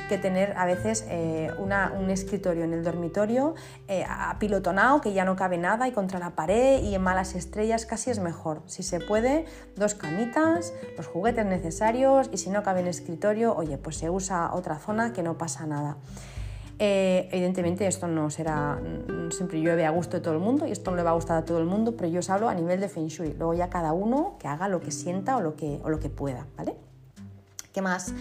[0.10, 3.56] que tener a veces eh, una un escritorio en el dormitorio
[3.88, 7.86] eh, apilotonado, que ya no cabe nada y contra la pared y en malas estrellas
[7.86, 8.62] casi es mejor.
[8.66, 13.56] Si se puede, dos camitas, los juguetes necesarios y si no cabe en el escritorio,
[13.56, 15.98] oye, pues se usa otra zona que no pasa nada.
[16.80, 18.80] Eh, evidentemente esto no será
[19.32, 21.38] siempre llueve a gusto de todo el mundo y esto no le va a gustar
[21.38, 23.34] a todo el mundo, pero yo os hablo a nivel de Feng Shui.
[23.34, 26.10] Luego ya cada uno que haga lo que sienta o lo que, o lo que
[26.10, 26.87] pueda, ¿vale?
[27.78, 28.12] ¿Qué más?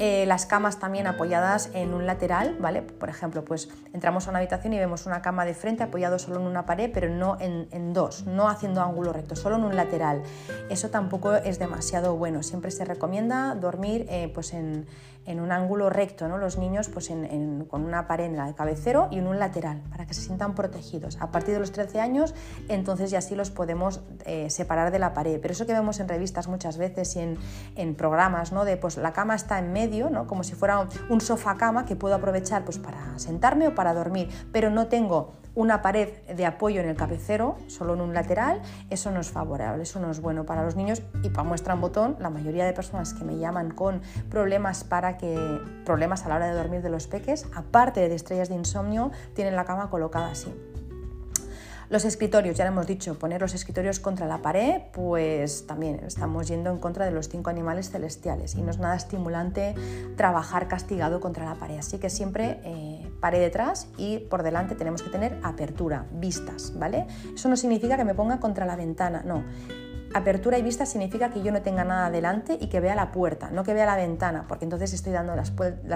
[0.00, 2.82] Eh, las camas también apoyadas en un lateral, ¿vale?
[2.82, 6.40] Por ejemplo, pues entramos a una habitación y vemos una cama de frente apoyado solo
[6.40, 10.24] en una pared, pero no en, dos, no haciendo ángulo recto, solo en un lateral.
[10.68, 12.42] Eso tampoco es demasiado bueno.
[12.42, 14.84] Siempre se recomienda dormir eh, pues en,
[15.26, 16.38] en un ángulo recto, ¿no?
[16.38, 17.10] los niños pues
[17.68, 21.18] con una pared en el cabecero y en un lateral, para que se sientan protegidos.
[21.20, 22.34] A partir de los 13 años,
[22.68, 25.40] entonces ya sí los podemos eh, separar de la pared.
[25.40, 27.20] Pero eso que vemos en revistas muchas veces y
[27.76, 28.64] en, programas, ¿no?
[28.64, 30.26] de pues la cama está en medio, ¿no?
[30.26, 34.28] como si fuera un, sofá cama que puedo aprovechar pues, para sentarme o para dormir,
[34.52, 39.10] pero no tengo una pared de apoyo en el cabecero, solo en un lateral, eso
[39.10, 42.16] no es favorable, eso no es bueno para los niños y para muestra un botón,
[42.18, 46.46] la mayoría de personas que me llaman con problemas para que problemas a la hora
[46.46, 50.52] de dormir de los peques, aparte de estrellas de insomnio, tienen la cama colocada así.
[51.90, 56.48] Los escritorios, ya lo hemos dicho, poner los escritorios contra la pared, pues también estamos
[56.48, 59.74] yendo en contra de los cinco animales celestiales y no es nada estimulante
[60.16, 61.78] trabajar castigado contra la pared.
[61.78, 67.06] Así que siempre eh, pared detrás y por delante tenemos que tener apertura, vistas, ¿vale?
[67.34, 69.44] Eso no significa que me ponga contra la ventana, no
[70.14, 73.50] apertura y vista significa que yo no tenga nada delante y que vea la puerta,
[73.50, 75.42] no que vea la ventana, porque entonces estoy dando la,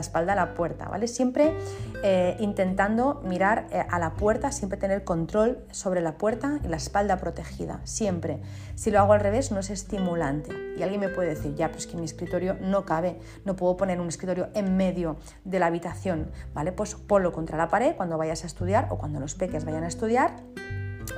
[0.00, 1.06] espalda a la puerta, ¿vale?
[1.06, 1.54] Siempre
[2.02, 6.76] eh, intentando mirar eh, a la puerta, siempre tener control sobre la puerta y la
[6.76, 8.40] espalda protegida, siempre.
[8.74, 10.52] Si lo hago al revés no es estimulante.
[10.76, 14.00] Y alguien me puede decir, ya, pues que mi escritorio no cabe, no puedo poner
[14.00, 16.72] un escritorio en medio de la habitación, ¿vale?
[16.72, 19.88] Pues ponlo contra la pared cuando vayas a estudiar o cuando los peques vayan a
[19.88, 20.36] estudiar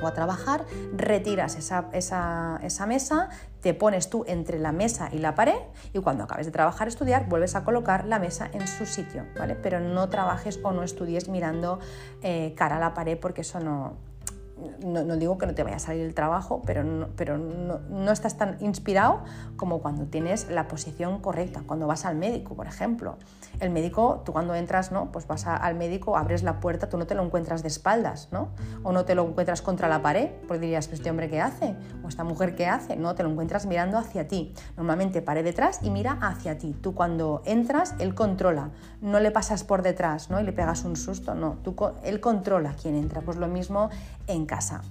[0.01, 3.29] o a trabajar, retiras esa, esa, mesa,
[3.61, 5.59] te pones tú entre la mesa y la pared
[5.93, 9.55] y cuando acabes de trabajar, estudiar, vuelves a colocar la mesa en su sitio, ¿vale?
[9.55, 11.79] Pero no trabajes o no estudies mirando
[12.21, 13.97] eh, cara a la pared porque eso no,
[14.83, 18.37] no, digo que no te vaya a salir el trabajo, pero, no, pero no, estás
[18.37, 19.23] tan inspirado
[19.55, 23.17] como cuando tienes la posición correcta, cuando vas al médico, por ejemplo.
[23.59, 25.11] El médico, tú cuando entras, ¿no?
[25.11, 28.49] Pues vas al médico, abres la puerta, tú no te lo encuentras de espaldas, ¿no?
[28.83, 31.75] O no te lo encuentras contra la pared, porque dirías, ¿este hombre qué hace?
[32.03, 32.95] ¿O esta mujer qué hace?
[32.95, 34.53] No, te lo encuentras mirando hacia ti.
[34.77, 36.75] Normalmente pared detrás y mira hacia ti.
[36.81, 38.71] Tú cuando entras, él controla,
[39.01, 40.39] no le pasas por detrás, ¿no?
[40.39, 41.57] Y le pegas un susto, no.
[41.63, 43.21] Tú, él controla quién entra.
[43.21, 43.89] Pues lo mismo
[44.27, 44.81] en casa.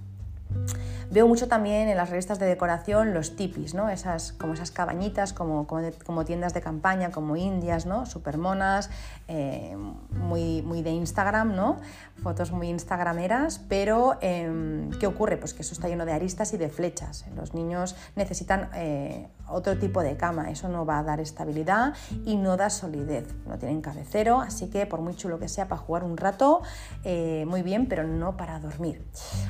[1.10, 3.88] Veo mucho también en las revistas de decoración los tipis, ¿no?
[3.88, 8.06] esas, como esas cabañitas, como, como, tiendas de campaña, como indias, ¿no?
[8.06, 8.90] super monas,
[9.26, 9.76] eh,
[10.10, 11.78] muy, muy de Instagram, ¿no?
[12.20, 15.36] fotos muy instagrameras, pero em, ¿qué ocurre?
[15.36, 17.24] Pues que eso está lleno de aristas y de flechas.
[17.34, 21.94] Los niños necesitan eh, otro tipo de cama, eso no va a dar estabilidad
[22.24, 23.34] y no da solidez.
[23.46, 26.62] No tienen cabecero, así que por muy chulo que sea para jugar un rato,
[27.04, 29.04] eh, muy bien, pero no para dormir.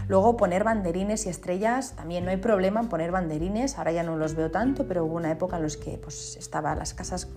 [0.08, 4.16] Luego poner banderines y estrellas, también no hay problema en poner banderines, ahora ya no
[4.16, 7.28] los veo tanto, pero hubo una época en los que pues, estaba las casas,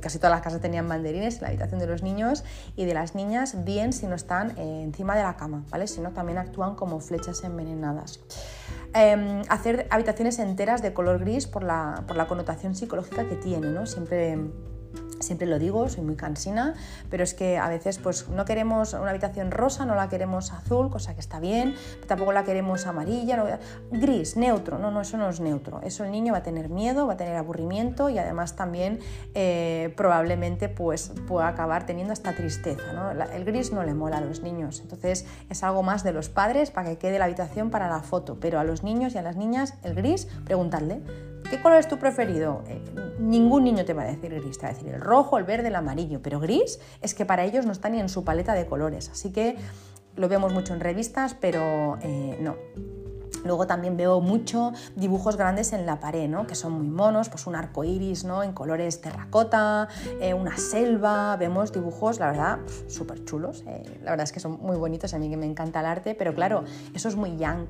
[0.00, 2.42] casi todas las casas tenían banderines en la habitación de los niños
[2.74, 5.86] y de las niñas, bien si no están eh, encima de la cama, ¿vale?
[5.88, 8.20] Si no, también actúan como flechas envenenadas.
[8.94, 13.68] Em, hacer habitaciones enteras de color gris por la, por la connotación psicológica que tiene,
[13.68, 13.84] ¿no?
[13.84, 14.38] Siempre
[15.20, 16.74] Siempre lo digo, soy muy cansina,
[17.10, 20.90] pero es que a veces pues no queremos una habitación rosa, no la queremos azul,
[20.90, 21.74] cosa que está bien,
[22.06, 23.58] tampoco la queremos amarilla,
[23.90, 27.06] gris, neutro, no, no, eso no es neutro, eso el niño va a tener miedo,
[27.06, 29.00] va a tener aburrimiento y además también
[29.34, 33.10] eh, probablemente pues pueda acabar teniendo esta tristeza, ¿no?
[33.10, 36.70] el gris no le mola a los niños, entonces es algo más de los padres
[36.70, 39.36] para que quede la habitación para la foto, pero a los niños y a las
[39.36, 41.02] niñas el gris, preguntadle,
[41.50, 42.64] ¿Qué color es tu preferido?
[42.66, 42.80] Eh,
[43.20, 45.68] ningún niño te va a decir gris, te va a decir el rojo, el verde,
[45.68, 48.66] el amarillo, pero gris es que para ellos no está ni en su paleta de
[48.66, 49.56] colores, así que
[50.16, 52.56] lo vemos mucho en revistas, pero eh, no.
[53.46, 56.46] Luego también veo mucho dibujos grandes en la pared, ¿no?
[56.46, 58.42] que son muy monos, pues un arco iris ¿no?
[58.42, 59.88] en colores terracota,
[60.20, 64.58] eh, una selva, vemos dibujos, la verdad, súper chulos, eh, la verdad es que son
[64.60, 67.68] muy bonitos, a mí que me encanta el arte, pero claro, eso es muy yang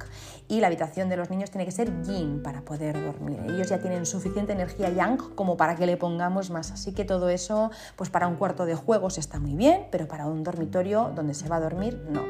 [0.49, 3.41] y la habitación de los niños tiene que ser yin para poder dormir.
[3.49, 7.29] Ellos ya tienen suficiente energía yang como para que le pongamos más, así que todo
[7.29, 11.35] eso, pues para un cuarto de juegos está muy bien, pero para un dormitorio donde
[11.35, 12.22] se va a dormir, no.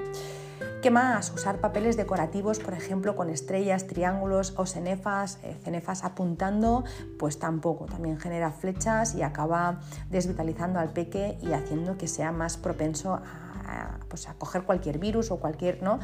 [0.87, 1.33] ¿Qué más?
[1.33, 6.85] Usar papeles decorativos, por ejemplo, con estrellas, triángulos o cenefas, eh, cenefas apuntando,
[7.19, 7.87] pues tampoco.
[7.87, 9.81] También genera flechas y acaba
[10.11, 15.33] desvitalizando al peque y haciendo que sea más propenso a, pues, a coger cualquier virus
[15.33, 15.99] o cualquier, ¿no?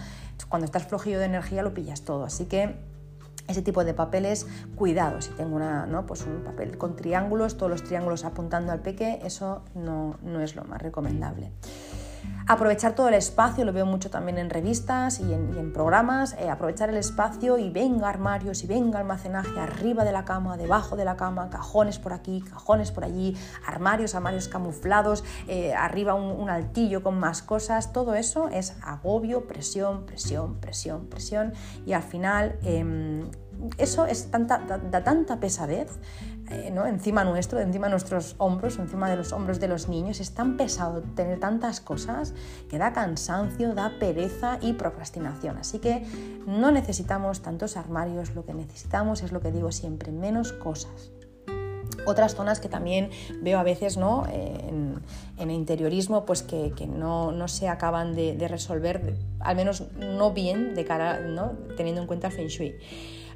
[0.49, 2.24] Cuando estás flojillo de energía lo pillas todo.
[2.24, 2.74] Así que
[3.47, 6.07] ese tipo de papeles, cuidado, si tengo una, ¿no?
[6.07, 10.57] pues un papel con triángulos, todos los triángulos apuntando al peque, eso no, no es
[10.57, 11.53] lo más recomendable.
[12.48, 16.88] Aprovechar todo el espacio, lo veo mucho también en revistas y en, programas, eh, aprovechar
[16.88, 21.16] el espacio y venga armarios y venga almacenaje arriba de la cama, debajo de la
[21.16, 27.18] cama, cajones por aquí, cajones por allí, armarios, armarios camuflados, eh, arriba un, altillo con
[27.18, 31.52] más cosas, todo eso es agobio, presión, presión, presión, presión
[31.86, 32.58] y al final...
[32.62, 33.30] Em,
[33.78, 35.88] eso es tanta, da, tanta pesadez
[36.51, 36.86] eh, ¿no?
[36.86, 40.20] encima nuestro, encima de nuestros hombros, encima de los hombros de los niños.
[40.20, 42.34] Es tan pesado tener tantas cosas
[42.68, 45.57] que da cansancio, da pereza y procrastinación.
[45.59, 46.07] Así que
[46.47, 51.12] no necesitamos tantos armarios, lo que necesitamos es lo que digo siempre, menos cosas.
[52.07, 53.11] Otras zonas que también
[53.43, 54.24] veo a veces ¿no?
[54.28, 55.01] en,
[55.43, 60.84] en interiorismo pues que, no, se acaban de, de, resolver, al menos no bien de
[60.84, 61.53] cara, ¿no?
[61.76, 62.74] teniendo en cuenta el Feng Shui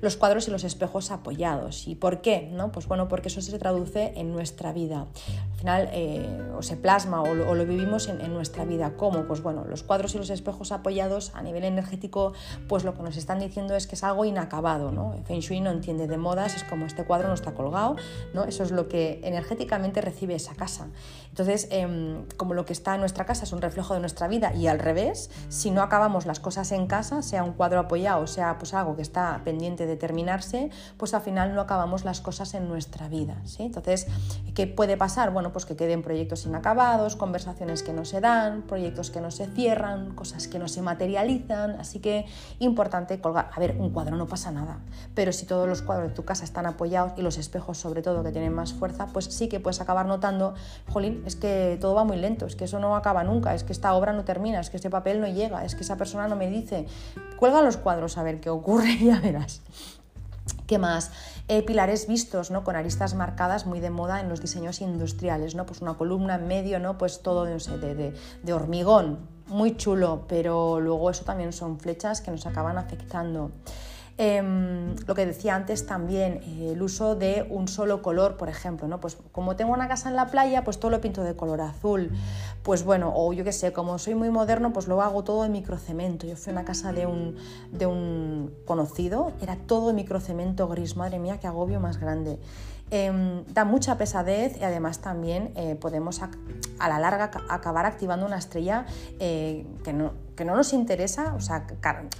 [0.00, 1.86] los cuadros y los espejos apoyados.
[1.88, 2.48] ¿Y por qué?
[2.52, 2.72] ¿No?
[2.72, 5.06] Pues bueno, porque eso se traduce en nuestra vida.
[5.52, 8.94] Al final, eh, o se plasma o lo, vivimos en, nuestra vida.
[8.96, 9.26] ¿Cómo?
[9.26, 12.32] Pues bueno, los cuadros y los espejos apoyados a nivel energético,
[12.68, 14.92] pues lo que nos están diciendo es que es algo inacabado.
[14.92, 15.14] ¿no?
[15.24, 17.96] Feng Shui no entiende de modas, es como este cuadro no está colgado,
[18.34, 18.44] ¿no?
[18.44, 20.88] eso es lo que energéticamente recibe esa casa.
[21.28, 24.54] Entonces, em, como lo que está en nuestra casa es un reflejo de nuestra vida
[24.54, 28.58] y al revés, si no acabamos las cosas en casa, sea un cuadro apoyado, sea
[28.58, 33.08] pues algo que está pendiente determinarse, pues al final no acabamos las cosas en nuestra
[33.08, 33.40] vida.
[33.44, 33.64] ¿sí?
[33.64, 34.06] Entonces,
[34.54, 35.30] ¿qué puede pasar?
[35.30, 39.46] Bueno, pues que queden proyectos inacabados, conversaciones que no se dan, proyectos que no se
[39.46, 42.26] cierran, cosas que no se materializan, así que
[42.58, 43.50] importante colgar.
[43.54, 44.80] A ver, un cuadro no pasa nada,
[45.14, 48.22] pero si todos los cuadros de tu casa están apoyados y los espejos sobre todo
[48.22, 50.54] que tienen más fuerza, pues sí que puedes acabar notando,
[50.88, 53.72] jolín, es que todo va muy lento, es que eso no acaba nunca, es que
[53.72, 56.36] esta obra no termina, es que este papel no llega, es que esa persona no
[56.36, 56.86] me dice,
[57.38, 59.62] cuelga los cuadros a ver qué ocurre y ya verás.
[60.66, 61.12] ¿Qué más?
[61.48, 62.64] Eh, pilares vistos, ¿no?
[62.64, 65.64] Con aristas marcadas, muy de moda en los diseños industriales, ¿no?
[65.64, 66.98] Pues una columna en medio, ¿no?
[66.98, 72.46] Pues todo de, de hormigón, muy chulo, pero luego eso también son flechas que nos
[72.46, 73.52] acaban afectando.
[74.18, 78.88] Em, lo que decía antes también, eh, el uso de un solo color, por ejemplo,
[78.88, 78.98] ¿no?
[78.98, 82.10] Pues como tengo una casa en la playa, pues todo lo pinto de color azul.
[82.62, 85.50] Pues bueno, o yo qué sé, como soy muy moderno, pues lo hago todo de
[85.50, 86.26] microcemento.
[86.26, 87.36] Yo fui a una casa de un,
[87.72, 92.38] de un conocido, era todo de microcemento gris, madre mía, qué agobio más grande.
[92.90, 96.30] Em, da mucha pesadez y además también eh, podemos a,
[96.88, 98.86] la larga acabar activando una estrella
[99.18, 101.66] eh, que no, que no nos interesa, o sea,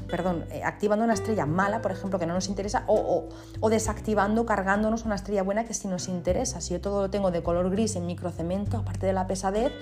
[0.09, 3.29] perdón, eh, activando una estrella mala, por ejemplo, que no nos interesa, o,
[3.69, 6.61] desactivando, cargándonos una estrella buena que sí nos interesa.
[6.61, 9.73] Si yo todo lo tengo de color gris en microcemento, aparte de la pesadez,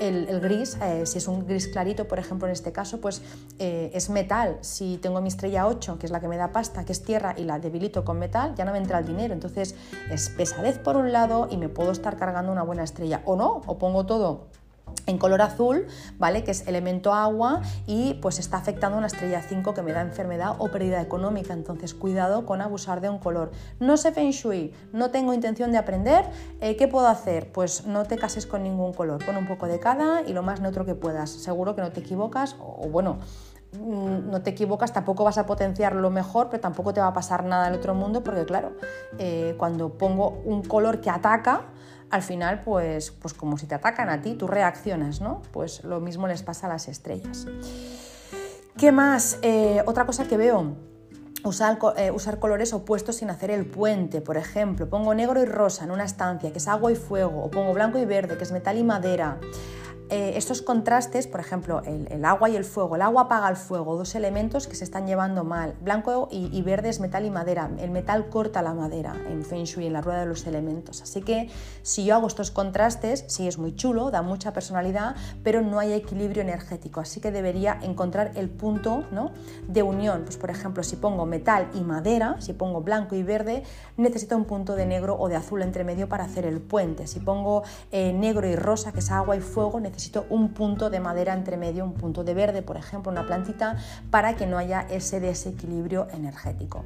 [0.00, 3.20] el, gris, eh, si es un gris clarito, por ejemplo, en este caso, pues
[3.58, 4.56] eh, es metal.
[4.62, 7.34] Si tengo mi estrella 8, que es la que me da pasta, que es tierra,
[7.36, 9.34] y la debilito con metal, ya no me entra el dinero.
[9.34, 9.74] Entonces
[10.10, 13.20] es pesadez por un lado y me puedo estar cargando una buena estrella.
[13.26, 14.46] O no, o pongo todo
[15.06, 15.86] en color azul,
[16.18, 16.44] ¿vale?
[16.44, 20.56] Que es elemento agua y pues está afectando una estrella 5 que me da enfermedad
[20.58, 21.52] o pérdida económica.
[21.52, 23.50] Entonces, cuidado con abusar de un color.
[23.80, 26.24] No sé Feng Shui, no tengo intención de aprender.
[26.60, 27.52] Eh, ¿Qué puedo hacer?
[27.52, 30.60] Pues no te cases con ningún color, con un poco de cada y lo más
[30.60, 31.30] neutro que puedas.
[31.30, 33.18] Seguro que no te equivocas o, bueno,
[33.72, 37.12] mm, no te equivocas, tampoco vas a potenciar lo mejor, pero tampoco te va a
[37.12, 38.72] pasar nada del otro mundo, porque claro,
[39.18, 41.62] eh, cuando pongo un color que ataca,
[42.10, 45.42] al final, pues, pues como si te atacan a ti, tú reaccionas, ¿no?
[45.52, 47.46] Pues lo mismo les pasa a las estrellas.
[48.76, 49.38] ¿Qué más?
[49.42, 50.76] Eh, otra cosa que veo,
[51.96, 54.22] eh, usar, colores opuestos sin hacer el puente.
[54.22, 57.50] Por ejemplo, pongo negro y rosa en una estancia, que es agua y fuego, o
[57.50, 59.38] pongo blanco y verde, que es metal y madera.
[60.10, 63.96] Eh, estos contrastes, por ejemplo, el, agua y el fuego, el agua apaga el fuego,
[63.96, 65.76] dos elementos que se están llevando mal.
[65.80, 67.70] Blanco y, verde es metal y madera.
[67.78, 71.00] El metal corta la madera en Feng Shui, en la rueda de los elementos.
[71.00, 71.48] Así que
[71.82, 75.94] si yo hago estos contrastes, sí es muy chulo, da mucha personalidad, pero no hay
[75.94, 77.00] equilibrio energético.
[77.00, 79.04] Así que debería encontrar el punto
[79.66, 80.22] de unión.
[80.24, 83.62] Pues, por ejemplo, si pongo metal y madera, si pongo blanco y verde,
[83.96, 87.06] necesito un punto de negro o de azul entre medio para hacer el puente.
[87.06, 89.93] Si pongo eh, negro y rosa, que es agua y fuego, necesito
[90.30, 93.76] un punto de madera entre medio, un punto de verde, por ejemplo, una plantita,
[94.10, 96.84] para que no haya ese desequilibrio energético.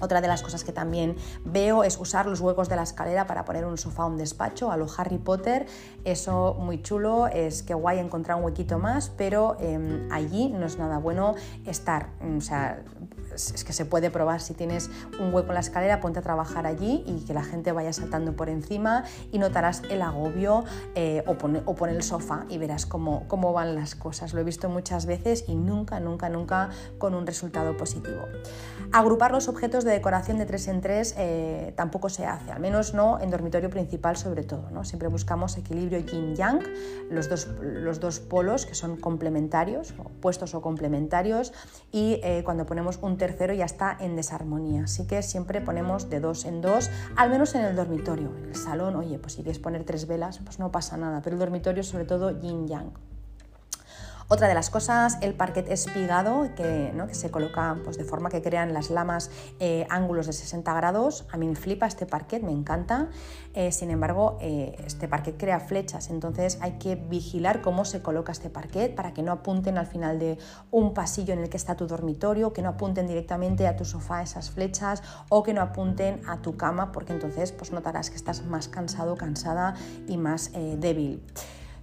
[0.00, 3.44] Otra de las cosas que también veo es usar los huecos de la escalera para
[3.44, 5.66] poner un sofá un despacho a lo Harry Potter.
[6.04, 10.78] Eso muy chulo, es que guay encontrar un huequito más, pero em, allí no es
[10.78, 11.34] nada bueno
[11.66, 12.10] estar.
[12.36, 12.84] O sea,
[13.38, 16.66] es que se puede probar si tienes un hueco en la escalera, ponte a trabajar
[16.66, 20.64] allí y que la gente vaya saltando por encima y notarás el agobio
[20.94, 24.34] eh, o, pon, o el sofá y verás cómo, cómo van las cosas.
[24.34, 28.22] Lo he visto muchas veces y nunca, nunca, nunca con un resultado positivo.
[28.92, 32.94] Agrupar los objetos de decoración de tres en tres eh, tampoco se hace, al menos
[32.94, 34.70] no en dormitorio principal sobre todo.
[34.70, 34.84] ¿no?
[34.84, 36.60] Siempre buscamos equilibrio yin-yang,
[37.10, 41.52] los dos, los dos polos que son complementarios, opuestos o complementarios,
[41.92, 44.84] y eh, cuando ponemos un tercero ya está en desarmonía.
[44.84, 48.34] Así que siempre ponemos de dos en dos, al menos en el dormitorio.
[48.38, 51.34] En el salón, oye, pues si quieres poner tres velas, pues no pasa nada, pero
[51.34, 53.07] el dormitorio sobre todo yin-yang.
[54.30, 58.42] Otra de las cosas, el parquet espigado, que, que se coloca pues, de forma que
[58.42, 61.26] crean las lamas eh, ángulos de 60 grados.
[61.32, 63.08] A mí me flipa este parquet, me encanta.
[63.54, 68.30] Eh, sin embargo, eh, este parquet crea flechas, entonces hay que vigilar cómo se coloca
[68.30, 70.36] este parquet para que no apunten al final de
[70.70, 74.22] un pasillo en el que está tu dormitorio, que no apunten directamente a tu sofá
[74.22, 78.44] esas flechas o que no apunten a tu cama, porque entonces pues, notarás que estás
[78.44, 79.74] más cansado, cansada
[80.06, 81.22] y más débil.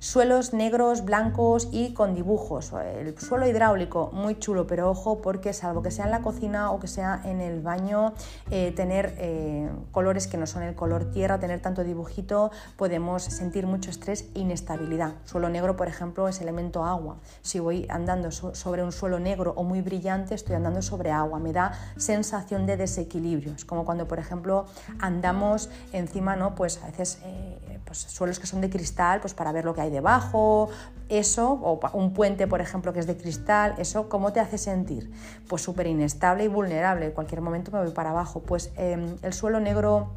[0.05, 2.71] Suelos negros, blancos y con dibujos.
[2.73, 6.79] El suelo hidráulico, muy chulo, pero ojo porque salvo que sea en la cocina o
[6.79, 8.13] que sea en el baño,
[8.51, 13.65] eh, tener eh, colores que no son el color tierra, tener tanto dibujito, podemos sentir
[13.65, 15.15] mucho estrés e inestabilidad.
[15.23, 17.17] Suelo negro, por ejemplo, es elemento agua.
[17.41, 21.39] Si voy andando sobre un suelo negro o muy brillante, estoy andando sobre agua.
[21.39, 23.53] Me da sensación de desequilibrio.
[23.55, 24.67] Es como cuando, por ejemplo,
[24.99, 26.53] andamos encima, ¿no?
[26.53, 27.17] Pues a veces...
[27.23, 30.69] Eh, pues, suelos que son de cristal, pues para ver lo que hay debajo,
[31.09, 35.11] eso, o un puente, por ejemplo, que es de cristal, eso, ¿cómo te hace sentir?
[35.47, 38.41] Pues súper inestable y vulnerable, en cualquier momento me voy para abajo.
[38.41, 40.09] Pues em, el suelo negro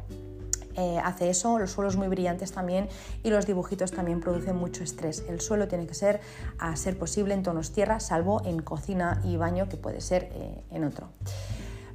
[0.75, 2.87] eh, hace eso, los suelos muy brillantes también
[3.23, 5.23] y los dibujitos también producen mucho estrés.
[5.27, 6.21] El suelo tiene que ser,
[6.57, 10.63] a ser posible, en tonos tierra, salvo en cocina y baño, que puede ser eh,
[10.71, 11.09] en otro.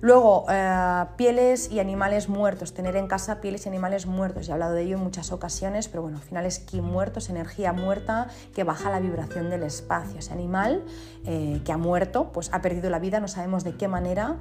[0.01, 4.47] Luego, eh, pieles y animales muertos, tener en casa pieles y animales muertos.
[4.47, 7.31] Ya he hablado de ello en muchas ocasiones, pero bueno, al final es ki muertos,
[7.31, 10.19] energía muerta que baja la vibración del espacio.
[10.19, 10.85] Ese animal
[11.25, 14.39] eh, que ha muerto, pues ha perdido la vida, no sabemos de qué manera,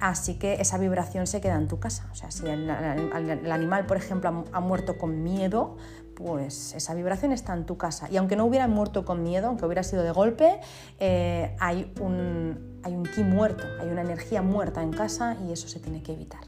[0.00, 2.08] así que esa vibración se queda en tu casa.
[2.12, 5.76] O sea, si el, animal, por ejemplo, ha muerto con miedo,
[6.16, 8.08] pues esa vibración está en tu casa.
[8.10, 10.60] Y aunque no hubiera muerto con miedo, aunque hubiera sido de golpe,
[10.98, 15.66] eh, hay, un, hay un ki muerto, hay una energía muerta en casa y eso
[15.66, 16.42] se tiene que evitar,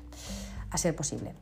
[0.71, 1.35] a ser posible.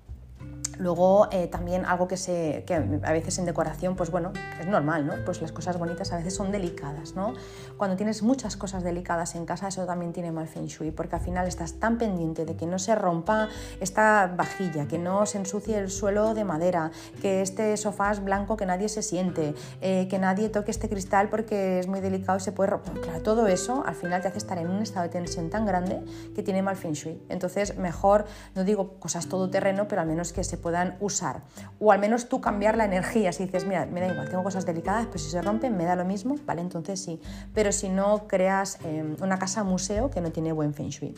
[0.79, 5.07] Luego eh, también algo que, se, que a veces en decoración, pues bueno, es normal,
[5.07, 5.15] ¿no?
[5.25, 7.35] Pues las cosas bonitas a veces son delicadas, ¿no?
[7.77, 11.23] Cuando tienes muchas cosas delicadas en casa, eso también tiene mal feng shui, porque al
[11.23, 13.49] final estás tan pendiente de que no se rompa
[13.81, 18.57] esta vajilla, que no se ensucie el suelo de madera, que este sofá es blanco,
[18.57, 22.41] que nadie se siente, eh, que nadie toque este cristal porque es muy delicado y
[22.41, 23.01] se puede romper.
[23.01, 26.03] Claro, todo eso al final te hace estar en un estado de tensión tan grande
[26.35, 27.23] que tiene mal feng shui.
[27.29, 31.43] Entonces, mejor, no digo cosas todoterreno, pero al menos que se puedan usar.
[31.79, 33.33] O al menos tú cambiar la energía.
[33.33, 35.95] Si dices, mira, me da igual, tengo cosas delicadas, pues si se rompen me da
[35.95, 36.61] lo mismo, ¿vale?
[36.61, 37.21] Entonces sí.
[37.55, 41.15] Pero si no creas em, una casa museo que no tiene buen feng shui.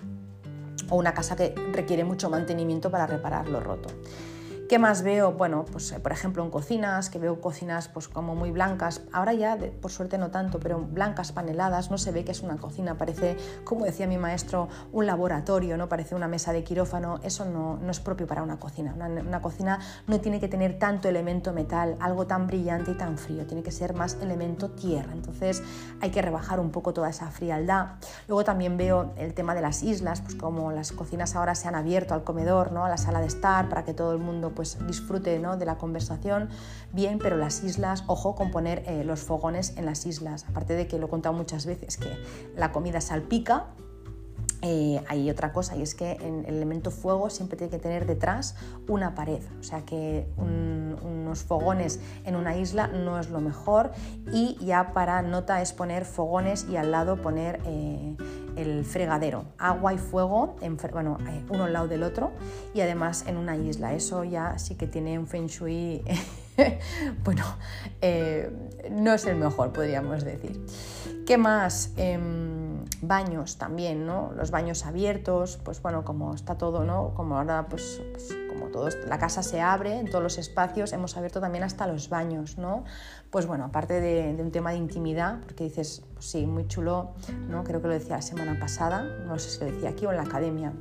[0.91, 3.89] O una casa que requiere mucho mantenimiento para reparar lo roto.
[4.69, 5.33] ¿Qué más veo?
[5.33, 9.33] Bueno, pues eh, por ejemplo en cocinas, que veo cocinas pues como muy blancas, ahora
[9.33, 12.99] ya por suerte no tanto, pero blancas paneladas, no se ve que es una cocina,
[12.99, 15.89] parece, como decía mi maestro, un laboratorio, ¿no?
[15.89, 18.95] Parece una mesa de quirófano, eso no, no es propio para una cocina.
[18.95, 23.47] Una, cocina no tiene que tener tanto elemento metal, algo tan brillante y tan frío,
[23.47, 25.63] tiene que ser más elemento tierra, entonces
[26.03, 27.93] hay que rebajar un poco toda esa frialdad.
[28.27, 31.75] Luego también veo el tema de las islas, pues como las cocinas ahora se han
[31.75, 32.85] abierto al comedor, ¿no?
[32.85, 36.49] a la sala de estar, para que todo el mundo pues disfrute de la conversación,
[36.93, 40.89] bien, pero las islas, ojo con poner eh, los fogones en las islas, aparte de
[40.89, 42.19] que lo he contado muchas veces, que
[42.57, 43.67] la comida salpica,
[44.63, 48.05] eh, hay otra cosa y es que en el elemento fuego siempre tiene que tener
[48.05, 48.57] detrás
[48.89, 53.93] una pared, o sea que unos fogones en una isla no es lo mejor
[54.33, 58.17] y ya para nota es poner fogones y al lado poner eh,
[58.61, 62.33] el fregadero, agua y fuego, en, bueno, eh, uno al lado del otro
[62.75, 66.03] y además en una isla, eso ya sí que tiene un feng shui,
[67.25, 67.45] bueno,
[68.91, 70.61] no es el mejor podríamos decir.
[71.27, 71.93] ¿Qué más?
[71.97, 72.58] Em,
[73.01, 74.33] baños también, ¿no?
[74.37, 77.15] Los baños abiertos, pues bueno, como está todo, ¿no?
[77.15, 81.17] Como ahora, pues, pues, como todo, la casa se abre en todos los espacios, hemos
[81.17, 82.85] abierto también hasta los baños, ¿no?
[83.31, 87.13] Pues bueno, aparte de, un tema de intimidad, porque dices, pues sí, muy chulo,
[87.49, 87.65] ¿no?
[87.65, 90.17] Creo que lo decía la semana pasada, no sé si lo decía aquí o en
[90.17, 90.73] la academia,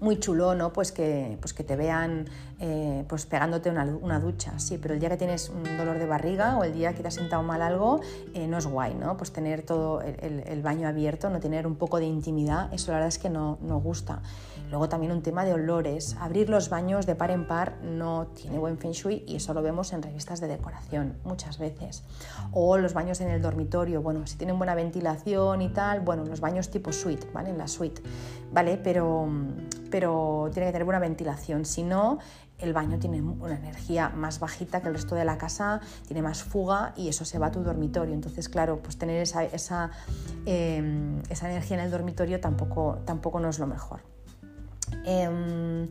[0.00, 0.72] muy chulo, ¿no?
[0.72, 2.26] Pues que, pues que te vean
[2.58, 6.56] eh, pues pegándote una, ducha, sí, pero el día que tienes un dolor de barriga
[6.56, 8.00] o el día que te has sentado mal algo,
[8.32, 9.16] eh, no es guay, ¿no?
[9.16, 13.08] Pues tener todo el, baño abierto, no tener un poco de intimidad, eso la verdad
[13.08, 14.22] es que no, no gusta.
[14.70, 16.16] Luego también un tema de olores.
[16.18, 19.62] Abrir los baños de par en par no tiene buen feng shui y eso lo
[19.62, 22.02] vemos en revistas de decoración muchas veces.
[22.52, 26.40] O los baños en el dormitorio, bueno, si tienen buena ventilación y tal, bueno, los
[26.40, 27.50] baños tipo suite, ¿vale?
[27.50, 28.02] En la suite,
[28.52, 28.76] ¿vale?
[28.76, 29.28] Pero,
[29.90, 31.64] pero tiene que tener buena ventilación.
[31.64, 32.18] Si no,
[32.58, 36.42] el baño tiene una energía más bajita que el resto de la casa, tiene más
[36.42, 38.14] fuga y eso se va a tu dormitorio.
[38.14, 39.90] Entonces, claro, pues tener esa, esa,
[40.44, 44.00] em, esa energía en el dormitorio tampoco, tampoco no es lo mejor.
[45.04, 45.88] Em,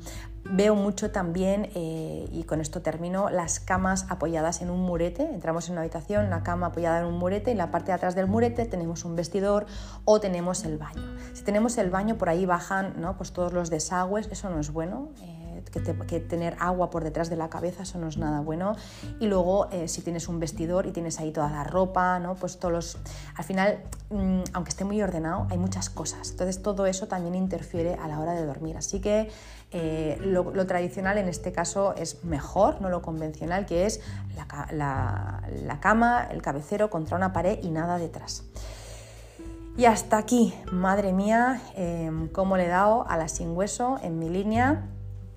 [0.47, 5.24] Veo mucho también, eh, y con esto termino, las camas apoyadas en un murete.
[5.24, 7.93] Entramos en una habitación, la cama apoyada en un murete, y en la parte de
[7.93, 9.66] atrás del murete tenemos un vestidor
[10.05, 11.01] o tenemos el baño.
[11.34, 13.18] Si tenemos el baño, por ahí bajan ¿no?
[13.18, 15.09] pues todos los desagües, eso no es bueno.
[15.24, 15.34] Eh,
[15.72, 18.76] que, tener agua por detrás de la cabeza, eso no es nada bueno.
[19.20, 22.36] Y luego, eh, si tienes un vestidor y tienes ahí toda la ropa, ¿no?
[22.36, 22.97] pues todos los...
[23.36, 26.32] Al final, mm, aunque esté muy ordenado, hay muchas cosas.
[26.32, 28.78] Entonces, todo eso también interfiere a la hora de dormir.
[28.78, 29.30] Así que
[29.72, 33.99] eh, lo, tradicional en este caso es mejor, no lo convencional, que es
[34.72, 35.41] la,
[35.82, 38.45] cama, el cabecero contra una pared y nada detrás.
[39.78, 44.18] Y hasta aquí, madre mía, em, cómo le he dado a la sin hueso en
[44.18, 44.88] mi línea.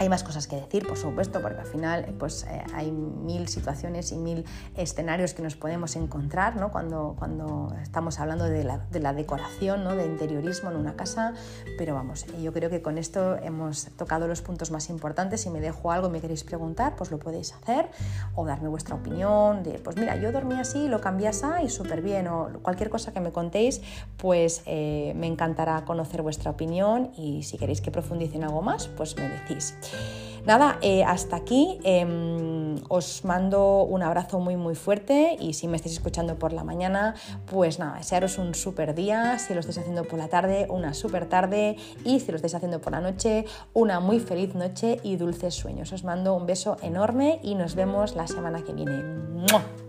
[0.00, 4.12] Hay más cosas que decir, por supuesto, porque al final pues, eh, hay mil situaciones
[4.12, 4.44] y mil
[4.76, 6.70] escenarios que nos podemos encontrar ¿no?
[6.70, 9.96] cuando, cuando estamos hablando de la, de la decoración, ¿no?
[9.96, 11.34] de interiorismo en una casa,
[11.76, 15.40] pero vamos, yo creo que con esto hemos tocado los puntos más importantes.
[15.40, 17.90] Si me dejo algo y me queréis preguntar, pues lo podéis hacer
[18.34, 19.18] o darme vuestra opinión
[19.82, 23.20] pues mira, yo dormí así, lo cambié así y súper bien, o cualquier cosa que
[23.20, 23.80] me contéis,
[24.16, 28.88] pues eh, me encantará conocer vuestra opinión y si queréis que profundice en algo más,
[28.88, 29.74] pues me decís.
[30.48, 31.78] Nada, eh, hasta aquí.
[31.84, 36.64] Em, os mando un abrazo muy muy fuerte y si me estáis escuchando por la
[36.64, 37.14] mañana,
[37.50, 39.38] pues nada, desearos un súper día.
[39.38, 41.76] Si lo estáis haciendo por la tarde, una súper tarde.
[42.04, 45.92] Y si lo estáis haciendo por la noche, una muy feliz noche y dulces sueños.
[45.92, 49.87] Os mando un beso enorme y nos vemos la semana que viene.